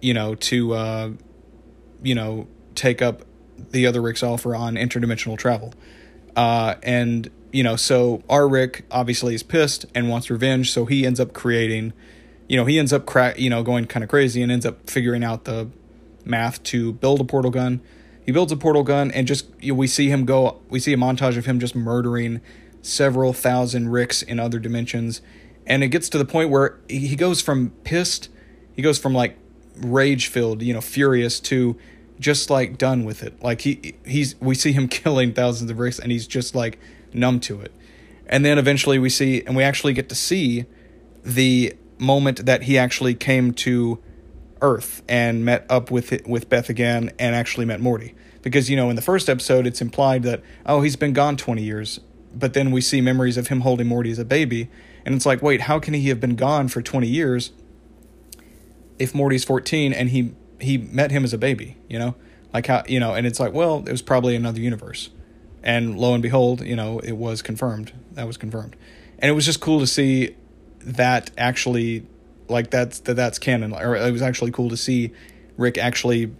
[0.00, 1.10] you know, to uh,
[2.02, 3.22] you know take up
[3.70, 5.72] the other Rick's offer on interdimensional travel,
[6.36, 11.06] uh, and you know so our Rick obviously is pissed and wants revenge, so he
[11.06, 11.92] ends up creating,
[12.48, 14.88] you know, he ends up cra- you know going kind of crazy and ends up
[14.88, 15.68] figuring out the
[16.24, 17.80] math to build a portal gun.
[18.24, 20.60] He builds a portal gun and just you know, we see him go.
[20.68, 22.40] We see a montage of him just murdering
[22.80, 25.22] several thousand Ricks in other dimensions,
[25.66, 28.28] and it gets to the point where he goes from pissed,
[28.74, 29.38] he goes from like
[29.76, 31.76] rage filled, you know, furious to
[32.22, 33.42] just like done with it.
[33.42, 36.78] Like he he's we see him killing thousands of Ricks, and he's just like
[37.12, 37.72] numb to it.
[38.26, 40.64] And then eventually we see, and we actually get to see
[41.22, 44.02] the moment that he actually came to
[44.62, 48.14] Earth and met up with it, with Beth again and actually met Morty.
[48.40, 51.62] Because you know, in the first episode, it's implied that oh, he's been gone twenty
[51.62, 52.00] years,
[52.34, 54.70] but then we see memories of him holding Morty as a baby,
[55.04, 57.52] and it's like, wait, how can he have been gone for twenty years
[58.98, 61.76] if Morty's fourteen and he he met him as a baby?
[61.88, 62.14] You know,
[62.52, 65.10] like how you know, and it's like, well, it was probably another universe,
[65.62, 67.92] and lo and behold, you know, it was confirmed.
[68.12, 68.76] That was confirmed,
[69.18, 70.36] and it was just cool to see
[70.80, 72.06] that actually
[72.48, 73.72] like that's that that's canon.
[73.72, 75.12] Or it was actually cool to see
[75.56, 76.32] rick actually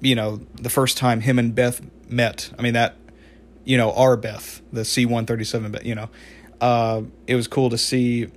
[0.00, 2.50] you know the first time him and beth met.
[2.58, 2.96] I mean that
[3.64, 6.10] you know our beth the c137 but you know
[6.60, 8.28] uh it was cool to see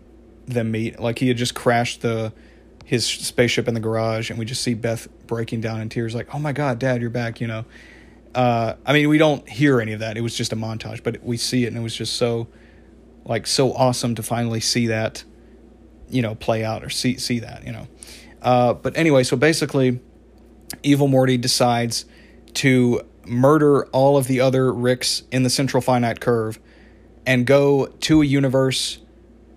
[0.46, 1.00] them meet.
[1.00, 2.32] Like he had just crashed the
[2.86, 6.33] his spaceship in the garage and we just see beth breaking down in tears like
[6.33, 7.65] oh my god dad you're back you know?
[8.33, 10.17] Uh i mean we don't hear any of that.
[10.17, 12.47] It was just a montage but we see it and it was just so
[13.25, 15.23] like so awesome to finally see that
[16.09, 17.88] you know play out or see see that you know?
[18.41, 19.99] Uh, but anyway so basically
[20.83, 22.05] evil morty decides
[22.53, 26.59] to murder all of the other ricks in the central finite curve
[27.25, 28.99] and go to a universe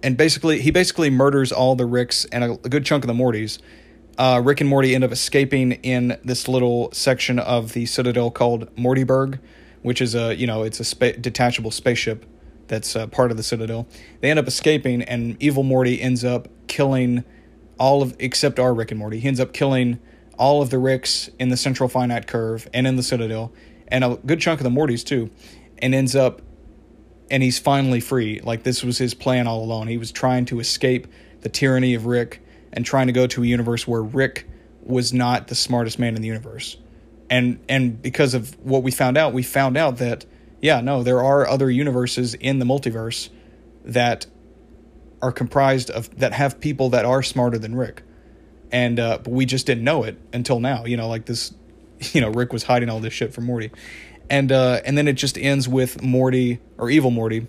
[0.03, 3.15] and basically he basically murders all the ricks and a, a good chunk of the
[3.15, 3.59] mortys
[4.19, 8.75] uh, rick and morty end up escaping in this little section of the citadel called
[8.77, 9.39] mortyberg
[9.83, 12.25] which is a you know it's a spa- detachable spaceship
[12.69, 13.89] that's uh, part of the Citadel.
[14.21, 17.25] They end up escaping, and Evil Morty ends up killing
[17.79, 19.19] all of except our Rick and Morty.
[19.19, 19.99] He ends up killing
[20.39, 23.53] all of the Ricks in the Central Finite Curve and in the Citadel,
[23.89, 25.31] and a good chunk of the Mortys too,
[25.79, 26.43] and ends up
[27.31, 28.41] and he's finally free.
[28.41, 29.89] Like this was his plan all along.
[29.89, 31.07] He was trying to escape
[31.41, 34.49] the tyranny of Rick and trying to go to a universe where Rick
[34.83, 36.77] was not the smartest man in the universe.
[37.31, 40.25] And and because of what we found out, we found out that
[40.61, 43.29] yeah, no, there are other universes in the multiverse
[43.85, 44.27] that
[45.21, 48.03] are comprised of that have people that are smarter than Rick,
[48.73, 50.85] and uh, but we just didn't know it until now.
[50.85, 51.55] You know, like this,
[52.13, 53.71] you know, Rick was hiding all this shit from Morty,
[54.31, 57.47] and uh, and then it just ends with Morty or evil Morty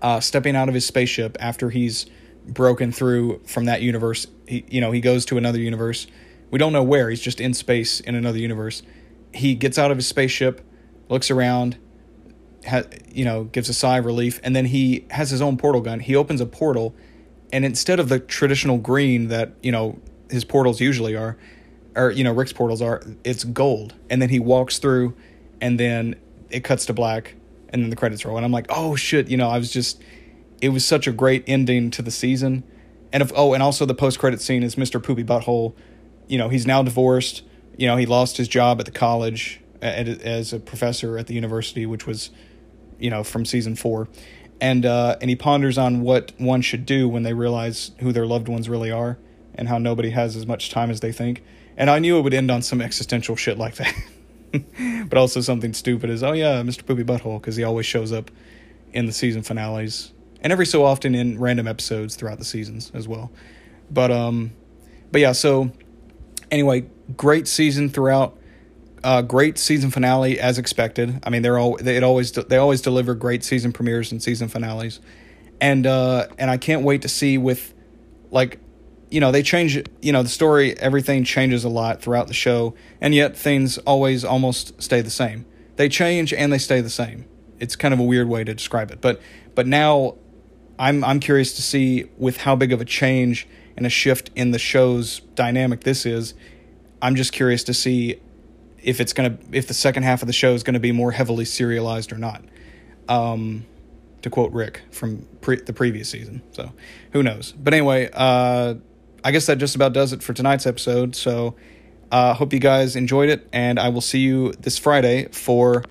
[0.00, 2.06] uh, stepping out of his spaceship after he's
[2.46, 4.26] broken through from that universe.
[4.46, 6.06] He, you know, he goes to another universe.
[6.50, 7.08] We don't know where.
[7.08, 8.82] He's just in space in another universe.
[9.32, 10.60] He gets out of his spaceship
[11.12, 11.76] looks around,
[12.66, 12.82] ha,
[13.12, 16.00] you know, gives a sigh of relief, and then he has his own portal gun.
[16.00, 16.94] He opens a portal,
[17.52, 20.00] and instead of the traditional green that you know
[20.30, 21.36] his portals usually are,
[21.94, 23.94] or you know Rick's portals are, it's gold.
[24.10, 25.14] And then he walks through,
[25.62, 26.16] and then
[26.50, 27.36] it cuts to black,
[27.70, 28.36] and then the credits roll.
[28.36, 30.02] And I'm like, oh shit, you know, I was just,
[30.60, 32.64] it was such a great ending to the season.
[33.12, 35.02] And if oh, and also the post credit scene is Mr.
[35.02, 35.74] Poopy Butthole.
[36.26, 37.42] You know, he's now divorced.
[37.78, 41.34] You know, he lost his job at the college at, as a professor at the
[41.34, 42.30] university, which was,
[42.98, 44.08] you know, from season four,
[44.60, 48.26] and uh, and he ponders on what one should do when they realize who their
[48.26, 49.18] loved ones really are
[49.54, 51.42] and how nobody has as much time as they think.
[51.76, 53.94] And I knew it would end on some existential shit like that,
[55.08, 56.84] but also something stupid is oh yeah, Mr.
[56.84, 58.30] Poopy Butthole because he always shows up
[58.92, 63.08] in the season finales and every so often in random episodes throughout the seasons as
[63.08, 63.30] well.
[63.90, 64.52] But um,
[65.10, 65.72] but yeah, so
[66.50, 66.86] anyway,
[67.16, 68.38] great season throughout.
[69.04, 71.18] Uh, great season finale as expected.
[71.24, 75.00] I mean, they're all they always they always deliver great season premieres and season finales,
[75.60, 77.74] and uh, and I can't wait to see with
[78.30, 78.60] like
[79.12, 82.74] you know they change you know the story everything changes a lot throughout the show
[83.00, 85.44] and yet things always almost stay the same
[85.76, 87.26] they change and they stay the same
[87.58, 89.20] it's kind of a weird way to describe it but
[89.54, 90.16] but now
[90.78, 93.46] I'm I'm curious to see with how big of a change
[93.76, 96.34] and a shift in the show's dynamic this is.
[97.00, 98.20] I'm just curious to see
[98.82, 101.44] if it's gonna if the second half of the show is gonna be more heavily
[101.44, 102.42] serialized or not.
[103.08, 103.64] Um,
[104.22, 106.42] to quote Rick from pre- the previous season.
[106.52, 106.72] So
[107.12, 107.52] who knows?
[107.52, 108.74] But anyway, uh,
[109.24, 111.14] I guess that just about does it for tonight's episode.
[111.14, 111.54] So
[112.10, 115.84] uh, hope you guys enjoyed it, and I will see you this Friday for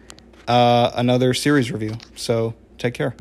[0.48, 1.96] uh, another series review.
[2.16, 3.16] So take care.